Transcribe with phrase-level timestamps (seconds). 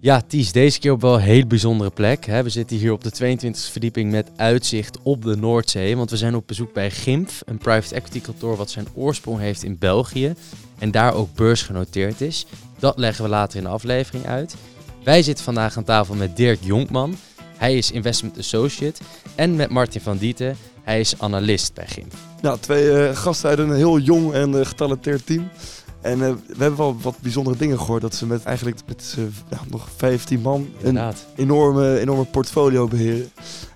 [0.00, 2.26] Ja, Ties, deze keer op wel een heel bijzondere plek.
[2.26, 2.42] Hè.
[2.42, 5.96] We zitten hier op de 22e verdieping met uitzicht op de Noordzee.
[5.96, 9.62] Want we zijn op bezoek bij GIMF, een private equity kantoor wat zijn oorsprong heeft
[9.62, 10.34] in België.
[10.78, 12.46] En daar ook beursgenoteerd is.
[12.78, 14.54] Dat leggen we later in de aflevering uit.
[15.04, 17.16] Wij zitten vandaag aan tafel met Dirk Jonkman.
[17.56, 19.02] Hij is investment associate.
[19.34, 20.56] En met Martin van Dieten.
[20.82, 22.14] Hij is analist bij GIMF.
[22.42, 25.48] Ja, twee eh, gasten uit een heel jong en eh, getalenteerd team.
[26.00, 28.02] En eh, we hebben wel wat bijzondere dingen gehoord.
[28.02, 29.16] Dat ze met eigenlijk met
[29.50, 33.30] ja, nog 15 man een enorme, enorme portfolio beheren.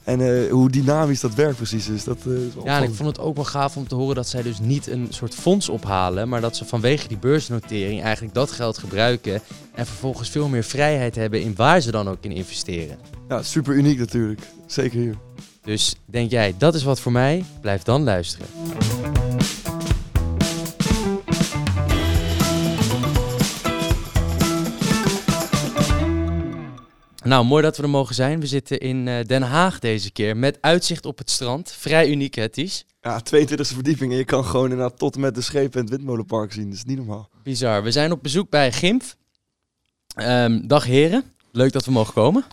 [0.04, 2.04] En eh, hoe dynamisch dat werk precies is.
[2.04, 4.28] Dat, eh, is Ja, en ik vond het ook wel gaaf om te horen dat
[4.28, 8.50] zij dus niet een soort fonds ophalen, maar dat ze vanwege die beursnotering eigenlijk dat
[8.50, 9.41] geld gebruiken
[9.74, 12.98] en vervolgens veel meer vrijheid hebben in waar ze dan ook in investeren.
[13.28, 14.41] Ja, super uniek natuurlijk.
[14.66, 15.16] Zeker hier.
[15.64, 17.44] Dus denk jij, dat is wat voor mij?
[17.60, 18.46] Blijf dan luisteren.
[27.24, 28.40] Nou, mooi dat we er mogen zijn.
[28.40, 31.72] We zitten in eh, Den Haag deze keer met uitzicht op het strand.
[31.72, 32.86] Vrij uniek, hè, Ties?
[33.00, 35.91] Ja, 22e verdieping en je kan gewoon inderdaad tot en met de schepen en het
[35.91, 36.64] windmolenpark zien.
[36.64, 37.28] Dat is niet normaal.
[37.42, 37.82] Bizar.
[37.82, 39.16] We zijn op bezoek bij Gimf.
[40.14, 41.24] Ehm, dag heren.
[41.52, 42.44] Leuk dat we mogen komen.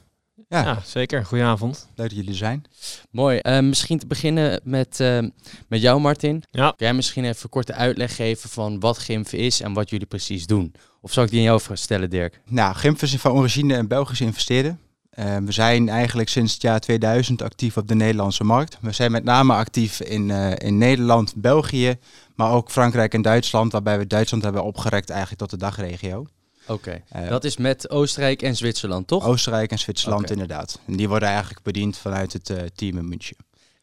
[0.48, 1.26] Ja, Ja, zeker.
[1.26, 1.88] Goedenavond.
[1.96, 2.64] leuk dat jullie er zijn.
[3.12, 3.38] Mooi.
[3.38, 5.30] Ehm, misschien te beginnen met, ehm,
[5.68, 6.44] met jou, Martin.
[6.52, 6.74] Ja.
[6.78, 10.06] Kun jij misschien even een korte uitleg geven van wat Gimf is en wat jullie
[10.06, 10.74] precies doen?
[11.02, 12.42] Of zal ik die aan jou stellen, Dirk?
[12.46, 14.78] Nou, Gimp is van origine een Belgische investeerder.
[15.10, 18.78] Eh, we zijn eigenlijk sinds het jaar 2000 actief op de Nederlandse markt.
[18.82, 21.96] We zijn met name actief in, eh, in Nederland, België,
[22.36, 26.26] maar ook Frankrijk en Duitsland, waarbij we Duitsland hebben opgerekt eigenlijk tot de dagregio.
[26.70, 27.02] Oké.
[27.10, 29.26] Eh, dat is met Oostenrijk en Zwitserland, toch?
[29.26, 30.80] Oostenrijk en Zwitserland inderdaad.
[30.86, 33.38] En die worden eigenlijk bediend vanuit het eh, team in München.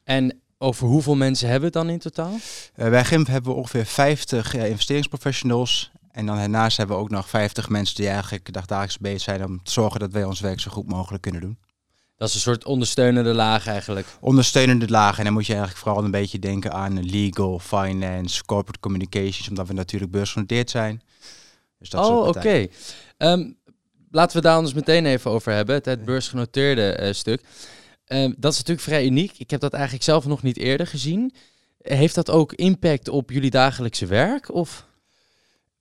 [0.05, 2.39] En over hoeveel mensen hebben we het dan in totaal?
[2.75, 5.91] Eh, bij Gimp hebben we ongeveer 50 eh, investeringsprofessionals.
[6.11, 9.62] En dan daarnaast hebben we ook nog 50 mensen die eigenlijk dagdagelijks bezig zijn om
[9.62, 11.59] te zorgen dat wij ons werk zo goed mogelijk kunnen doen.
[12.17, 14.07] Dat is een soort ondersteunende laag eigenlijk.
[14.20, 15.19] ondersteunende lagen.
[15.19, 19.67] En dan moet je eigenlijk vooral een beetje denken aan legal, finance, corporate communications, omdat
[19.67, 21.02] we natuurlijk beursgenoteerd zijn.
[21.79, 22.67] Dus dat oh, oké.
[23.17, 23.51] Ehm,
[24.11, 25.75] laten we daar anders meteen even over hebben.
[25.75, 27.41] Het, het beursgenoteerde eh, stuk.
[28.07, 29.39] Ehm, dat is natuurlijk vrij uniek.
[29.39, 31.35] Ik heb dat eigenlijk zelf nog niet eerder gezien.
[31.79, 34.55] Heeft dat ook impact op jullie dagelijkse werk?
[34.55, 34.86] Of?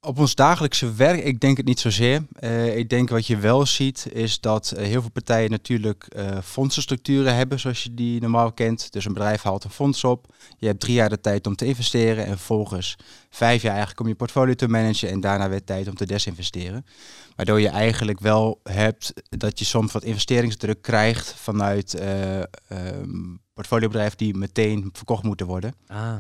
[0.06, 2.26] Op ons dagelijkse werk, ik denk het niet zozeer.
[2.34, 6.38] Eh, ik denk wat je wel ziet, is dat eh, heel veel partijen natuurlijk eh,
[6.44, 8.92] fondsenstructuren hebben, zoals je die normaal kent.
[8.92, 10.34] Dus een bedrijf haalt een fonds op.
[10.58, 12.96] Je hebt drie jaar de tijd om te investeren en vervolgens
[13.30, 16.86] vijf jaar eigenlijk om je portfolio te managen en daarna weer tijd om te desinvesteren.
[17.36, 24.36] Waardoor je eigenlijk wel hebt dat je soms wat investeringsdruk krijgt vanuit ehm, portfoliobedrijven die
[24.36, 25.74] meteen verkocht moeten worden.
[25.88, 26.16] Ah,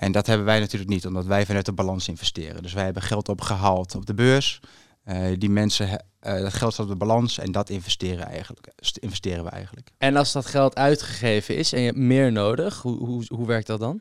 [0.00, 2.62] En dat hebben wij natuurlijk niet, omdat wij vanuit de balans investeren.
[2.62, 4.60] Dus wij hebben geld opgehaald op de beurs.
[5.04, 8.96] Eh, die mensen, eh, dat geld staat op de balans en dat investeren, eigenlijk, st-
[8.96, 9.90] investeren we eigenlijk.
[9.98, 13.66] En als dat geld uitgegeven is en je hebt meer nodig, hoe, hoe, hoe werkt
[13.66, 14.00] dat dan?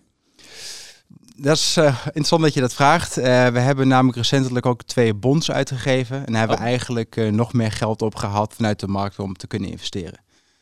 [1.36, 3.16] Dat is eh, interessant dat je dat vraagt.
[3.16, 3.22] We
[3.60, 6.26] hebben namelijk recentelijk ook twee bonds uitgegeven.
[6.26, 6.62] En hebben Oh.
[6.64, 10.20] we eigenlijk nog meer geld opgehaald vanuit de markt om te kunnen investeren.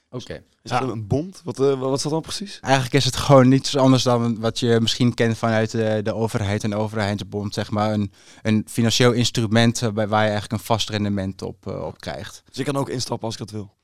[0.09, 0.33] Oké.
[0.63, 0.79] Is Ja.
[0.79, 1.41] dat een bond?
[1.43, 2.59] Wat, eh, wat is dat dan precies?
[2.61, 6.63] Eigenlijk is het gewoon niets anders dan wat je misschien kent vanuit de, de overheid
[6.63, 7.53] en de overheidsbond.
[7.53, 11.85] Zeg maar een, een financieel instrument waarbij waar je eigenlijk een vast rendement op, eh,
[11.85, 12.41] op krijgt.
[12.45, 13.75] Dus je kan ook instappen als ik dat wil.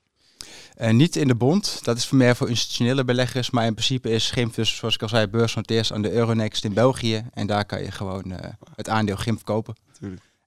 [0.73, 3.49] Eh, niet in de bond, dat is voor meer voor institutionele beleggers.
[3.49, 6.73] Maar in principe is GIMF dus, zoals ik al zei, beursgenoteerd aan de Euronext in
[6.73, 7.25] België.
[7.33, 9.75] En daar kan je gewoon eh, het aandeel GIMF kopen.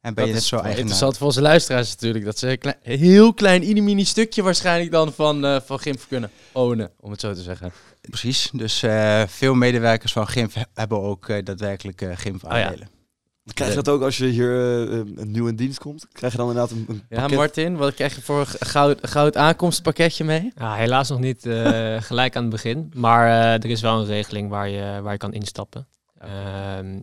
[0.07, 0.79] En ben je dat is zo eigenaar.
[0.79, 2.25] interessant voor onze luisteraars natuurlijk.
[2.25, 6.31] Dat ze een klein, heel klein, mini stukje waarschijnlijk dan van, eh van Gimp kunnen
[6.53, 7.73] ownen, om het zo te zeggen.
[8.01, 12.49] Precies, dus eh, veel medewerkers van GIMF he- hebben ook eh, daadwerkelijk eh GIMF ja.
[12.49, 12.89] aandelen.
[13.55, 16.07] Krijg je dat ook als je hier een nieuw in dienst komt?
[16.13, 17.29] Krijg je dan inderdaad een, een Ja?
[17.29, 20.53] Martin, wat krijg je voor een goud, goud aankomstpakketje mee?
[20.57, 22.93] Ja, helaas nog niet eh, gelijk aan het begin.
[22.95, 25.87] Maar eh, er is wel een regeling waar je, waar je kan instappen.
[26.19, 27.01] Ehm, ja,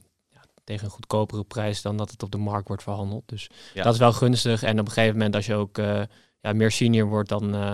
[0.64, 3.24] tegen een goedkopere prijs dan dat het op de markt wordt verhandeld.
[3.26, 3.84] Dus Ja.
[3.84, 4.64] dat is wel gunstig.
[4.64, 6.02] En op een gegeven moment als je ook eh,
[6.42, 7.74] ja, meer senior wordt, dan eh,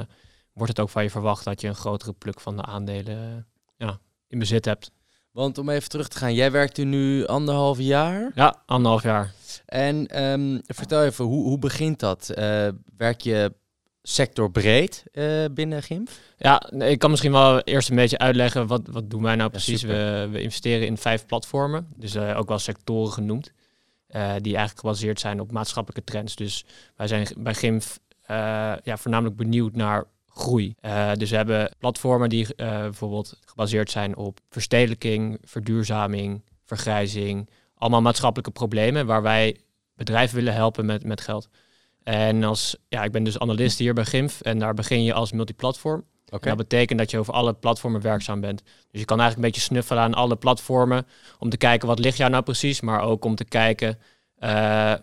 [0.53, 3.17] wordt het ook van je verwacht dat je een grotere pluk van de aandelen
[3.77, 4.91] eh, ja, in bezit hebt.
[5.31, 8.31] Want om even terug te gaan, jij werkt hier nu anderhalf jaar.
[8.35, 9.33] Ja, anderhalf jaar.
[9.65, 12.27] En ehm, vertel even, hoe, hoe begint dat?
[12.97, 13.53] Werk je
[14.09, 16.09] sectorbreed eh binnen Gimp?
[16.37, 19.81] Ja, ik kan misschien wel eerst een beetje uitleggen wat, wat doen wij nou precies.
[19.81, 23.51] we, we investeren in vijf platformen, dus eh, ook wel sectoren genoemd,
[24.07, 26.35] eh, die eigenlijk gebaseerd zijn op maatschappelijke trends.
[26.35, 26.65] Dus
[26.95, 28.35] wij zijn bij GIMF eh,
[28.83, 30.75] ja, voornamelijk benieuwd naar groei.
[31.17, 39.05] Dus we hebben platformen die bijvoorbeeld gebaseerd zijn op verstedelijking, verduurzaming, vergrijzing, allemaal maatschappelijke problemen
[39.05, 39.57] waar wij
[39.95, 41.49] bedrijven willen helpen met, met geld.
[42.09, 45.31] En als, ja, ik ben dus analist hier bij GIMF en daar begin je als
[45.31, 46.05] multiplatform.
[46.25, 48.63] En dat betekent dat je over alle platformen werkzaam bent.
[48.91, 51.07] Dus je kan eigenlijk een beetje snuffelen aan alle platformen
[51.39, 53.99] om te kijken wat ligt jou nou precies, maar ook om te kijken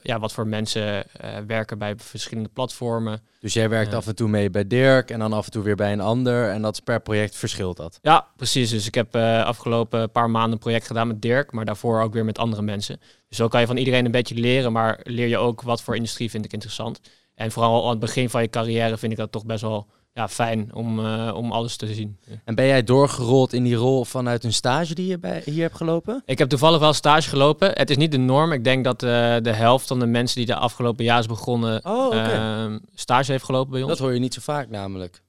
[0.03, 3.21] ja, wat voor mensen eh, werken bij verschillende platformen.
[3.41, 3.97] Dus jij werkt Ja.
[3.97, 6.51] af en toe mee bij Dirk en dan af en toe weer bij een ander.
[6.51, 7.99] En dat is per project verschilt dat.
[8.03, 8.71] Ja, precies.
[8.71, 12.13] Dus ik heb eh afgelopen paar maanden een project gedaan met Dirk, maar daarvoor ook
[12.13, 13.01] weer met andere mensen.
[13.29, 15.95] Dus zo kan je van iedereen een beetje leren, maar leer je ook wat voor
[15.97, 17.01] industrie vind ik interessant.
[17.35, 19.87] En vooral aan het begin van je carrière vind ik dat toch best wel
[20.17, 22.19] ja, fijn om, eh, om alles te zien.
[22.25, 22.35] Ja.
[22.45, 25.77] En ben jij doorgerold in die rol vanuit een stage die je bij, hier hebt
[25.77, 26.23] gelopen?
[26.25, 27.71] Ik heb toevallig wel stage gelopen.
[27.73, 28.53] Het is niet de norm.
[28.53, 29.09] Ik denk dat eh,
[29.43, 33.45] de helft van de mensen die de afgelopen jaar is begonnen Oh, ehm, stage heeft
[33.45, 33.91] gelopen bij ons.
[33.91, 35.23] dat hoor je niet zo vaak namelijk.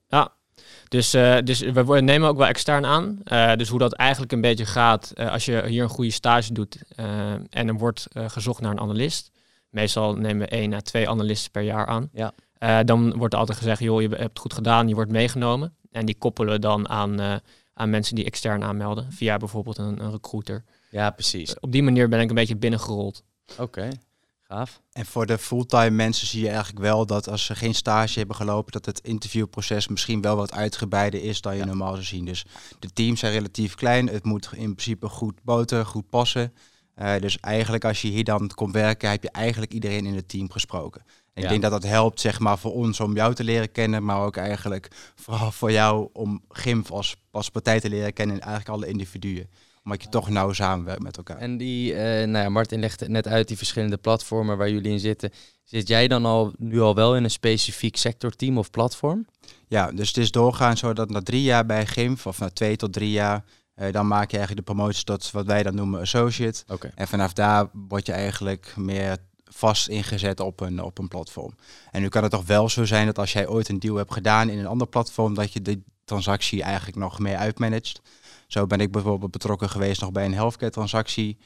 [0.88, 3.22] Dus, eh, dus we nemen ook wel extern aan.
[3.58, 6.78] Dus hoe dat eigenlijk een beetje gaat als je hier een goede stage doet
[7.50, 9.32] en er wordt gezocht naar een analist.
[9.70, 12.10] Meestal nemen we één à twee analisten per jaar aan.
[12.14, 12.34] Ja.
[12.58, 15.76] Eh, dan wordt er altijd gezegd, joh, je hebt het goed gedaan, je wordt meegenomen.
[15.92, 17.36] En die koppelen we dan aan, eh,
[17.74, 20.64] aan mensen die extern aanmelden, via bijvoorbeeld een, een recruiter.
[20.90, 21.60] Ja, precies.
[21.60, 23.24] Op die manier ben ik een beetje binnengerold.
[23.58, 23.90] Oké,
[24.42, 24.82] gaaf.
[24.92, 28.36] En voor de fulltime mensen zie je eigenlijk wel dat als ze geen stage hebben
[28.36, 32.26] gelopen, dat het interviewproces misschien wel wat uitgebreider is dan je normaal zou zien.
[32.26, 32.46] Dus
[32.80, 34.08] de teams zijn relatief klein.
[34.08, 36.54] Het moet in principe goed boten, goed passen.
[36.94, 40.30] Eh, dus eigenlijk als je hier dan komt werken, heb je eigenlijk iedereen in het
[40.30, 41.04] team gesproken.
[41.38, 41.44] Ja.
[41.44, 44.22] ik denk dat dat helpt, zeg maar, voor ons om jou te leren kennen, maar
[44.22, 48.70] ook eigenlijk vooral voor jou om GIMF als, als partij te leren kennen en eigenlijk
[48.70, 49.50] alle individuen.
[49.84, 51.38] Omdat je toch nauw samenwerkt met elkaar.
[51.38, 55.00] En die, eh, nou ja, Martin legde net uit die verschillende platformen waar jullie in
[55.00, 55.32] zitten.
[55.64, 59.26] Zit jij dan al nu al wel in een specifiek sectorteam of platform?
[59.68, 62.76] Ja, dus het is doorgaan zo dat na drie jaar bij GIMF, of na twee
[62.76, 63.44] tot drie jaar,
[63.74, 66.64] eh, dan maak je eigenlijk de promotie tot wat wij dan noemen associate.
[66.68, 66.92] Oké.
[66.96, 69.18] En vanaf daar word je eigenlijk meer
[69.50, 71.56] vast ingezet op een, op een platform.
[71.92, 74.14] En nu kan het toch wel zo zijn dat als jij ooit een deal hebt
[74.14, 78.02] gedaan in een ander platform, dat je de transactie eigenlijk nog meer uitmanagt.
[78.48, 81.38] Zo ben ik bijvoorbeeld betrokken geweest nog bij een healthcare transactie.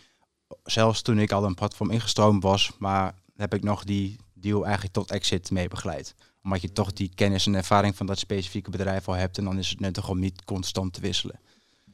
[0.63, 4.94] Zelfs toen ik al een platform ingestroomd was, maar heb ik nog die deal eigenlijk
[4.94, 6.15] tot exit mee begeleid.
[6.44, 9.57] Omdat je toch die kennis en ervaring van dat specifieke bedrijf al hebt en dan
[9.57, 11.39] is het nuttig om niet constant te wisselen.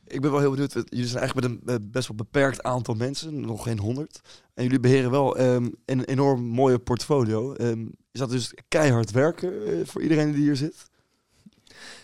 [0.07, 0.73] Ik ben wel heel benieuwd.
[0.73, 4.21] Jullie zijn eigenlijk met een best wel beperkt aantal mensen, nog geen honderd.
[4.53, 7.53] En jullie beheren wel ehm, een enorm mooie portfolio.
[7.53, 10.89] Ehm, is dat dus keihard werken eh, voor iedereen die hier zit?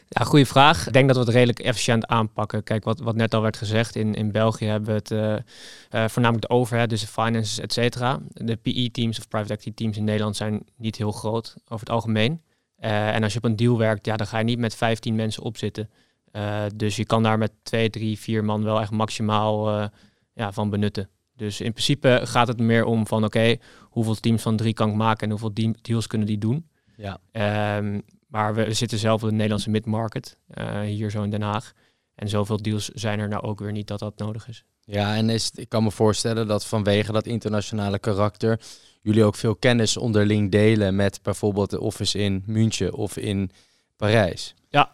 [0.08, 0.88] Ja, goede vraag.
[0.88, 2.64] Ik denk dat we het redelijk efficiënt aanpakken.
[2.64, 6.10] Kijk, wat, wat net al werd gezegd, in, in België hebben we het eh, eh,
[6.10, 8.20] voornamelijk de overhead, dus de finances, et cetera.
[8.28, 12.42] De PE-teams of private equity teams in Nederland zijn niet heel groot over het algemeen.
[12.78, 15.44] En als je op een deal werkt, ja, dan ga je niet met 15 mensen
[15.44, 15.90] opzitten.
[16.34, 19.88] Eh, dus je kan daar met twee, drie, vier man wel echt maximaal eh,
[20.34, 21.10] ja, van benutten.
[21.36, 24.96] Dus in principe gaat het meer om van oké, hoeveel teams van drie kan ik
[24.96, 26.70] maken en hoeveel deals kunnen die doen.
[26.98, 27.20] Ja.
[27.32, 31.74] Ehm, maar we zitten zelf in de Nederlandse mid-market, eh, hier zo in Den Haag.
[32.16, 34.64] En zoveel deals zijn er nou ook weer niet dat dat nodig is.
[34.86, 38.60] Ja, en is, ik kan me voorstellen dat vanwege dat internationale karakter
[39.02, 43.52] jullie ook veel kennis onderling delen met bijvoorbeeld de office in München of in
[43.96, 44.54] Parijs.
[44.70, 44.94] Ja,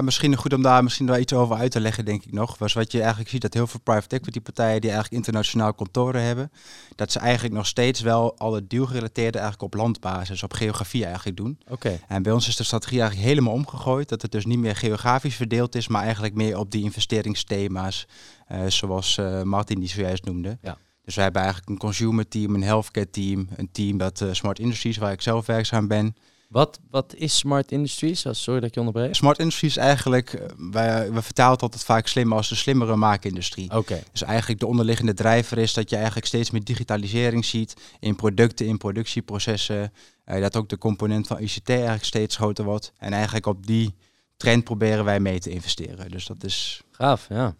[0.00, 2.58] misschien goed om daar misschien wel iets over uit te leggen, denk ik nog.
[2.58, 6.22] Was wat je eigenlijk ziet dat heel veel private equity partijen die eigenlijk internationaal kantoren
[6.22, 6.52] hebben,
[6.94, 11.58] dat ze eigenlijk nog steeds wel alle deal-gerelateerde eigenlijk op landbasis, op geografie eigenlijk doen.
[11.68, 12.00] Oké.
[12.08, 15.36] En bij ons is de strategie eigenlijk helemaal omgegooid, dat het dus niet meer geografisch
[15.36, 18.06] verdeeld is, maar eigenlijk meer op die investeringsthema's,
[18.46, 20.58] eh, zoals eh, Martin die zojuist noemde.
[20.62, 20.78] Ja.
[21.04, 24.58] Dus wij hebben eigenlijk een consumer team, een healthcare team, een team dat eh, Smart
[24.58, 26.14] Industries, waar ik zelf werkzaam ben.
[26.50, 28.26] Wat, wat is Smart Industries?
[28.26, 29.14] Oh, Sorry dat ik je onderbreek.
[29.14, 32.96] Smart Industries is eigenlijk, eh, wij, we vertalen het altijd vaak slimmer als de slimmere
[32.96, 33.76] maakindustrie.
[33.76, 34.02] Oké.
[34.12, 38.66] Dus eigenlijk de onderliggende drijver is dat je eigenlijk steeds meer digitalisering ziet in producten,
[38.66, 39.92] in productieprocessen.
[40.24, 42.92] Eh, dat ook de component van ICT eigenlijk steeds groter wordt.
[42.98, 43.94] En eigenlijk op die
[44.36, 46.10] trend proberen wij mee te investeren.
[46.10, 46.82] Dus dat is...
[46.90, 47.54] Gaaf, ja.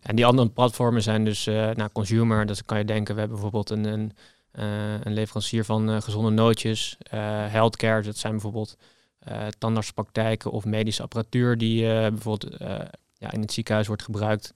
[0.00, 2.46] En die andere platformen zijn dus uh, nou, consumer.
[2.46, 4.12] Dus dan kan je denken, we hebben bijvoorbeeld een, een,
[4.52, 6.96] een leverancier van uh, gezonde nootjes.
[7.14, 8.76] Uh, healthcare, dat zijn bijvoorbeeld
[9.58, 12.56] tandartspraktijken of medische apparatuur die bijvoorbeeld
[13.14, 14.52] ja, in het ziekenhuis wordt gebruikt.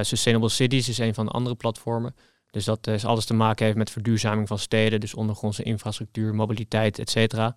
[0.00, 2.14] Sustainable Cities is een van de andere platformen.
[2.50, 6.98] Dus dat is alles te maken heeft met verduurzaming van steden, dus ondergrondse infrastructuur, mobiliteit,
[6.98, 7.56] et cetera.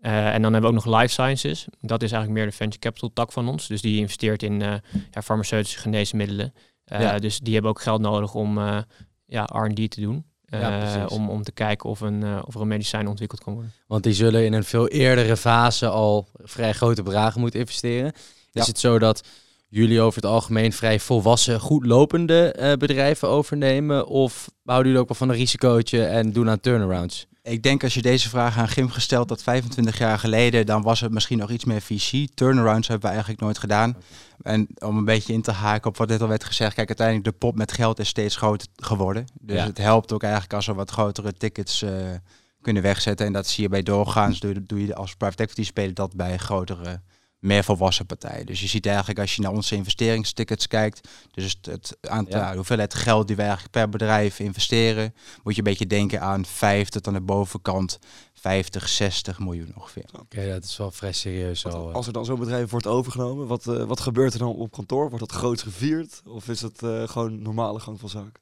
[0.00, 1.66] Uh, en dan hebben we ook nog life sciences.
[1.80, 3.66] Dat is eigenlijk meer de venture capital tak van ons.
[3.66, 4.74] Dus die investeert in uh,
[5.10, 6.54] ja, farmaceutische geneesmiddelen.
[6.92, 7.18] Uh, ja.
[7.18, 8.58] Dus die hebben ook geld nodig om
[9.26, 10.24] ja, R&D te doen.
[10.50, 13.72] Ja, om, om te kijken of, een, of er een medicijn ontwikkeld kan worden.
[13.86, 18.12] Want die zullen in een veel eerdere fase al vrij grote bedragen moeten investeren.
[18.52, 19.24] Is het zo dat
[19.68, 24.06] jullie over het algemeen vrij volwassen, goed lopende bedrijven overnemen?
[24.06, 27.26] Of houden jullie ook wel van een risicootje en doen aan turnarounds?
[27.50, 31.00] Ik denk als je deze vraag aan Gim gesteld had 25 jaar geleden, dan was
[31.00, 32.28] het misschien nog iets meer VC.
[32.34, 33.96] Turnarounds hebben we eigenlijk nooit gedaan.
[34.42, 37.26] En om een beetje in te haken op wat dit al werd gezegd, kijk, uiteindelijk
[37.26, 39.26] de pot met geld is steeds groter geworden.
[39.40, 39.64] Dus Ja.
[39.66, 41.92] het helpt ook eigenlijk als we wat grotere tickets eh,
[42.62, 43.26] kunnen wegzetten.
[43.26, 46.36] En dat zie je bij doorgaans, doe, doe je als private equity speler dat bij
[46.36, 47.00] grotere,
[47.40, 48.46] meer volwassen partijen.
[48.46, 52.50] Dus je ziet eigenlijk als je naar onze investeringstickets kijkt, dus het, aantal, Ja.
[52.50, 56.44] de hoeveelheid geld die wij eigenlijk per bedrijf investeren, moet je een beetje denken aan
[56.46, 57.98] 5 tot aan de bovenkant
[58.32, 60.04] 50, 60 miljoen ongeveer.
[60.20, 61.88] Oké, dat is wel vrij serieus al.
[61.88, 61.94] eh.
[61.94, 65.08] Als er dan zo'n bedrijf wordt overgenomen, wat, eh, wat gebeurt er dan op kantoor?
[65.10, 66.22] Wordt dat groots gevierd?
[66.24, 68.40] Of is het eh, gewoon normale gang van zaken?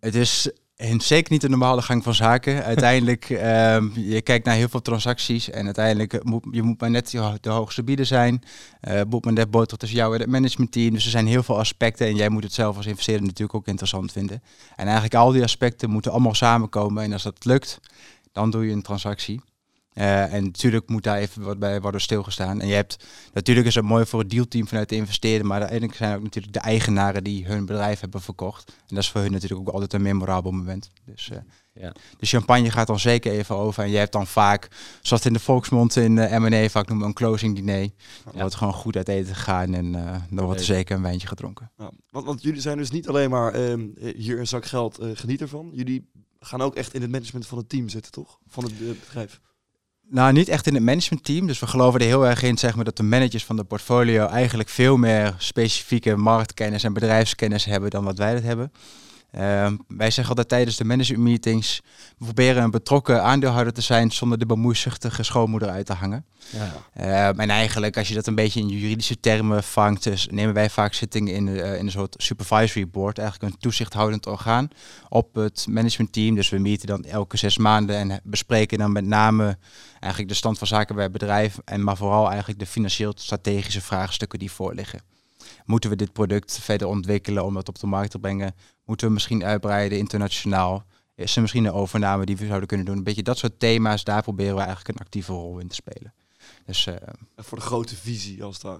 [0.00, 0.50] Het is
[0.82, 2.64] en zeker niet de normale gang van zaken.
[2.64, 6.90] Uiteindelijk, ehm, je kijkt naar heel veel transacties en uiteindelijk eh, moet je moet maar
[6.90, 8.42] net de ho- de hoogste bieder zijn.
[8.80, 10.92] Eh moet maar net boter tussen jou en het managementteam.
[10.94, 13.66] Dus er zijn heel veel aspecten en jij moet het zelf als investeerder natuurlijk ook
[13.66, 14.42] interessant vinden.
[14.76, 17.80] En eigenlijk al die aspecten moeten allemaal samenkomen en als dat lukt,
[18.32, 19.40] dan doe je een transactie.
[19.94, 22.60] Eh, en natuurlijk moet daar even wat bij worden stilgestaan.
[22.60, 25.98] En je hebt, natuurlijk is het mooi voor het dealteam vanuit de investeerder, maar uiteindelijk
[25.98, 28.68] zijn ook natuurlijk de eigenaren die hun bedrijf hebben verkocht.
[28.68, 30.90] En dat is voor hun natuurlijk ook altijd een memorabel moment.
[31.04, 31.38] Dus eh,
[31.74, 31.92] Ja.
[32.18, 33.82] de champagne gaat dan zeker even over.
[33.82, 34.68] En je hebt dan vaak,
[35.02, 37.88] zoals het in de volksmond in de M&A vaak noemen, een closing diner.
[38.24, 41.28] Dan wordt gewoon goed uit eten gegaan en eh, dan wordt er zeker een wijntje
[41.28, 41.70] gedronken.
[41.78, 45.10] Ja, want, want jullie zijn dus niet alleen maar ehm, hier een zak geld, eh,
[45.14, 45.70] geniet ervan.
[45.72, 48.38] Jullie gaan ook echt in het management van het team zitten, toch?
[48.46, 49.40] Van het eh, bedrijf.
[50.12, 51.46] Nou, niet echt in het managementteam.
[51.46, 54.26] Dus we geloven er heel erg in zeg maar, dat de managers van de portfolio
[54.26, 58.72] eigenlijk veel meer specifieke marktkennis en bedrijfskennis hebben dan wat wij dat hebben.
[59.32, 61.82] Ehm, wij zeggen altijd tijdens de management meetings,
[62.18, 66.24] we proberen een betrokken aandeelhouder te zijn zonder de bemoeizuchtige schoonmoeder uit te hangen.
[66.50, 66.72] Ja.
[66.94, 70.70] Ehm, en eigenlijk, als je dat een beetje in juridische termen vangt, dus nemen wij
[70.70, 74.68] vaak zittingen in, eh, in een soort supervisory board, eigenlijk een toezichthoudend orgaan
[75.08, 76.34] op het managementteam.
[76.34, 79.58] Dus we meeten dan elke zes maanden en bespreken dan met name
[80.00, 84.38] eigenlijk de stand van zaken bij het bedrijf, en maar vooral eigenlijk de financieel-strategische vraagstukken
[84.38, 85.11] die voorliggen.
[85.64, 88.54] Moeten we dit product verder ontwikkelen om het op de markt te brengen?
[88.84, 90.84] Moeten we misschien uitbreiden internationaal?
[91.14, 92.96] Is er misschien een overname die we zouden kunnen doen?
[92.96, 96.14] Een beetje dat soort thema's, daar proberen we eigenlijk een actieve rol in te spelen.
[96.66, 96.94] Dus, eh,
[97.36, 98.78] Voor de grote visie, als het ware.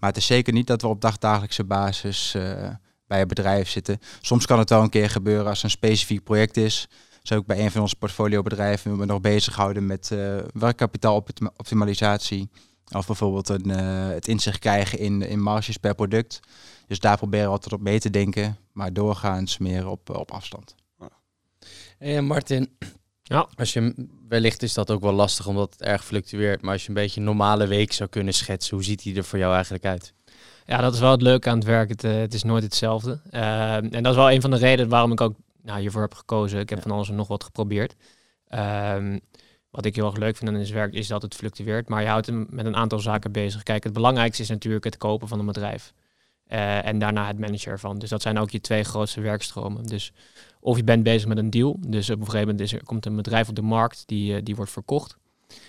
[0.00, 2.70] maar het is zeker niet dat we op dagdagelijkse basis eh,
[3.06, 3.98] bij het bedrijf zitten.
[4.20, 6.88] Soms kan het wel een keer gebeuren als er een specifiek project is.
[7.22, 12.48] Zo ook bij een van onze portfoliobedrijven we nog bezighouden met eh werkkapitaaloptimalisatie.
[12.96, 16.40] Of bijvoorbeeld een, eh, het inzicht krijgen in, in marges per product.
[16.86, 18.56] Dus daar proberen we altijd op mee te denken.
[18.72, 20.74] Maar doorgaans meer op, op afstand.
[21.98, 22.76] Hey, Martin,
[23.22, 23.48] Ja.
[23.56, 26.88] als je, wellicht is dat ook wel lastig omdat het erg fluctueert, maar als je
[26.88, 29.84] een beetje een normale week zou kunnen schetsen, hoe ziet die er voor jou eigenlijk
[29.84, 30.12] uit?
[30.66, 31.88] Ja, dat is wel het leuke aan het werk.
[31.88, 33.20] Het, eh, het is nooit hetzelfde.
[33.30, 36.14] Ehm, en dat is wel een van de redenen waarom ik ook nou, hiervoor heb
[36.14, 36.60] gekozen.
[36.60, 36.84] Ik heb Ja.
[36.84, 37.94] van alles en nog wat geprobeerd.
[38.48, 39.18] Ehm,
[39.70, 41.88] wat ik heel erg leuk vind aan dit werk is dat het fluctueert.
[41.88, 43.62] Maar je houdt hem met een aantal zaken bezig.
[43.62, 45.92] Kijk, het belangrijkste is natuurlijk het kopen van een bedrijf.
[46.46, 47.98] Eh, en daarna het managen ervan.
[47.98, 49.86] Dus dat zijn ook je twee grootste werkstromen.
[49.86, 50.12] Dus
[50.60, 51.76] of je bent bezig met een deal.
[51.86, 54.40] Dus op een gegeven moment is er, komt een bedrijf op de markt die, eh,
[54.42, 55.16] die wordt verkocht.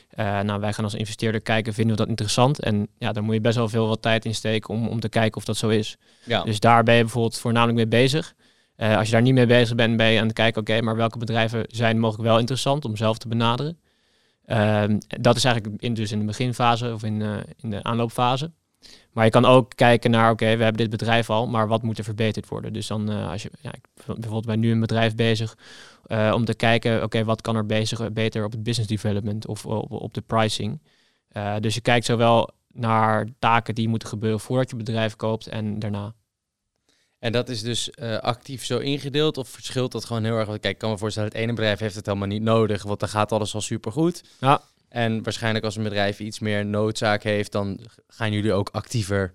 [0.10, 2.60] Eh, nou, wij gaan als investeerder kijken, vinden we dat interessant?
[2.60, 5.10] En ja, daar moet je best wel veel wat tijd in steken om, om te
[5.10, 5.98] kijken of dat zo is.
[6.26, 6.44] Ja.
[6.44, 8.34] Dus daar ben je bijvoorbeeld voornamelijk mee bezig.
[8.78, 11.18] Als je daar niet mee bezig bent, ben je aan het kijken, oké, maar welke
[11.18, 13.78] bedrijven zijn mogelijk wel interessant om zelf te benaderen?
[14.50, 18.52] Ehm, dat is eigenlijk in, dus in de beginfase of in, eh, in de aanloopfase.
[19.12, 21.98] Maar je kan ook kijken naar, oké, we hebben dit bedrijf al, maar wat moet
[21.98, 22.74] er verbeterd worden?
[22.74, 23.72] Dus dan, eh, als je, ja,
[24.06, 25.58] bijvoorbeeld bij nu een bedrijf bezig
[26.06, 29.66] eh, om te kijken, oké, wat kan er bezig, beter op het business development of
[29.66, 30.82] op, op de pricing?
[31.60, 36.14] Dus je kijkt zowel naar taken die moeten gebeuren voordat je bedrijf koopt en daarna.
[37.20, 40.48] En dat is dus eh, actief zo ingedeeld of verschilt dat gewoon heel erg?
[40.48, 43.10] Kijk, ik kan me voorstellen, het ene bedrijf heeft het helemaal niet nodig, want dan
[43.10, 44.24] gaat alles al supergoed.
[44.40, 44.62] Ja.
[44.90, 49.34] En waarschijnlijk als een bedrijf iets meer noodzaak heeft, dan gaan jullie ook actiever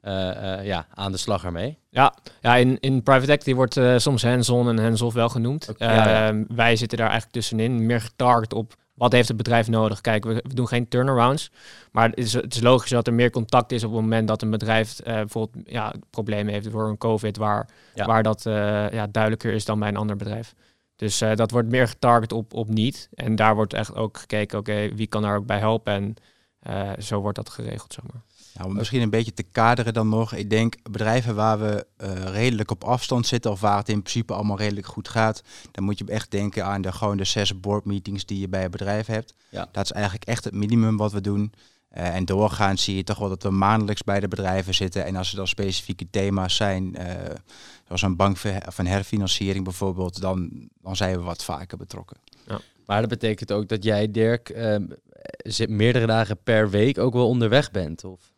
[0.00, 1.78] eh, eh, ja, aan de slag ermee.
[1.90, 5.68] Ja, ja in, in private equity wordt soms hands-on en hands-off wel genoemd.
[5.68, 6.28] Oké, ja, ja.
[6.28, 10.00] Ehm, wij zitten daar eigenlijk tussenin, meer getarget op wat heeft het bedrijf nodig.
[10.00, 11.50] Kijk, we, doen geen turnarounds,
[11.92, 14.42] maar het is, het is logisch dat er meer contact is op het moment dat
[14.42, 18.06] een bedrijf eh, bijvoorbeeld ja, problemen heeft voor een COVID, waar, Ja.
[18.06, 20.54] waar dat eh, ja, duidelijker is dan bij een ander bedrijf.
[20.96, 23.08] Dus eh, dat wordt meer getarget op, op niet.
[23.14, 25.92] En daar wordt echt ook gekeken, oké, wie kan daar ook bij helpen?
[25.92, 26.14] En
[27.02, 28.22] zo wordt dat geregeld, zeg maar.
[28.54, 30.34] Nou, om misschien een beetje te kaderen dan nog.
[30.34, 34.32] Ik denk bedrijven waar we eh, redelijk op afstand zitten of waar het in principe
[34.32, 37.84] allemaal redelijk goed gaat, dan moet je echt denken aan de gewoon de zes board
[37.84, 39.34] meetings die je bij een bedrijf hebt.
[39.48, 39.68] Ja.
[39.72, 41.52] Dat is eigenlijk echt het minimum wat we doen.
[41.88, 45.04] Eh, en doorgaans zie je toch wel dat we maandelijks bij de bedrijven zitten.
[45.04, 47.34] En als er dan specifieke thema's zijn, eh,
[47.86, 52.16] zoals een bank of een herfinanciering bijvoorbeeld, dan, dan zijn we wat vaker betrokken.
[52.86, 54.84] Maar dat betekent ook dat jij, Dirk, ehm,
[55.68, 58.31] meerdere dagen per week ook wel onderweg bent, of?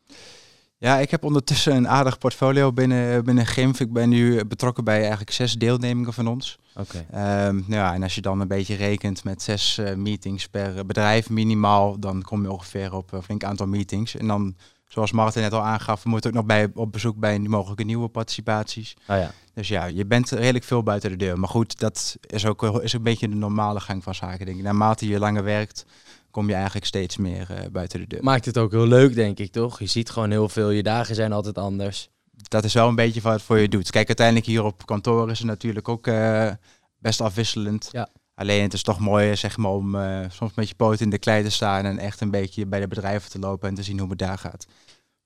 [0.85, 3.81] Ja, ik heb ondertussen een aardig portfolio binnen, binnen GIMF.
[3.81, 6.59] Ik ben nu betrokken bij eigenlijk zes deelnemingen van ons.
[6.76, 7.07] Oké.
[7.11, 10.87] Ehm, nou ja, en als je dan een beetje rekent met zes eh, meetings per
[10.87, 14.17] bedrijf minimaal, dan kom je ongeveer op een flink aantal meetings.
[14.17, 14.57] En dan,
[14.88, 18.09] zoals Martin net al aangaf, we moeten ook nog bij, op bezoek bij mogelijke nieuwe
[18.09, 18.97] participaties.
[19.09, 19.31] Oh ja.
[19.55, 21.38] Dus ja, je bent redelijk veel buiten de deur.
[21.38, 24.64] Maar goed, dat is ook is een beetje de normale gang van zaken, denk ik.
[24.64, 25.87] Naarmate je langer werkt,
[26.35, 28.23] kom je eigenlijk steeds meer uh, buiten de deur.
[28.23, 29.79] Maakt het ook heel leuk, denk ik, toch?
[29.79, 30.71] Je ziet gewoon heel veel.
[30.71, 32.09] Je dagen zijn altijd anders.
[32.31, 33.91] Dat is wel een beetje wat het voor je doet.
[33.91, 36.50] Kijk, uiteindelijk hier op kantoor is het natuurlijk ook uh,
[36.99, 37.88] best afwisselend.
[37.93, 38.09] Ja.
[38.35, 41.19] Alleen het is toch mooi zeg maar, om uh, soms met je poot in de
[41.19, 43.99] klei te staan en echt een beetje bij de bedrijven te lopen en te zien
[43.99, 44.67] hoe het daar gaat.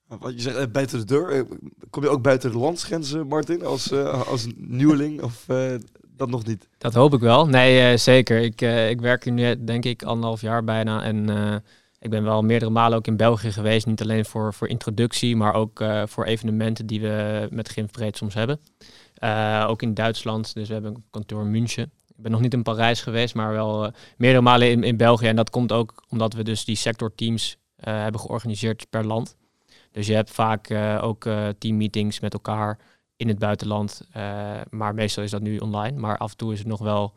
[0.06, 1.46] Wat je zegt, buiten de deur.
[1.90, 3.92] Kom je ook buiten de landsgrenzen, Martin, als,
[4.32, 5.22] als nieuweling?
[5.22, 5.46] Of
[6.18, 6.68] dat nog niet?
[6.78, 7.46] Dat hoop ik wel.
[7.46, 8.40] Nee, uh, zeker.
[8.40, 11.02] Ik, uh, ik werk hier nu denk ik anderhalf jaar bijna.
[11.02, 11.54] En uh,
[11.98, 13.86] ik ben wel meerdere malen ook in België geweest.
[13.86, 18.60] Niet alleen voor, voor introductie, maar ook voor evenementen die we met Gymfbreed soms hebben.
[19.68, 20.54] ook in Duitsland.
[20.54, 21.90] Dus we hebben een kantoor in München.
[22.16, 25.26] Ik ben nog niet in Parijs geweest, maar wel meerdere malen in, in België.
[25.26, 29.36] En dat komt ook omdat we dus die sectorteams hebben georganiseerd per land.
[29.92, 30.70] Dus je hebt vaak
[31.00, 32.78] ook teammeetings met elkaar
[33.18, 34.02] in het buitenland.
[34.16, 35.98] Uh, maar meestal is dat nu online.
[35.98, 37.14] Maar af en toe is het nog wel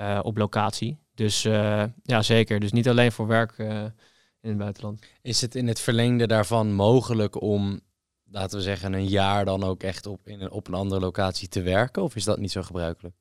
[0.00, 0.98] uh, op locatie.
[1.14, 2.60] Dus uh, ja, zeker.
[2.60, 5.02] Dus niet alleen voor werk in het buitenland.
[5.22, 7.80] Is het in het verlengde daarvan mogelijk om,
[8.24, 11.48] laten we zeggen, een jaar dan ook echt op, in een, op een andere locatie
[11.48, 12.02] te werken?
[12.02, 13.14] Of is dat niet zo gebruikelijk?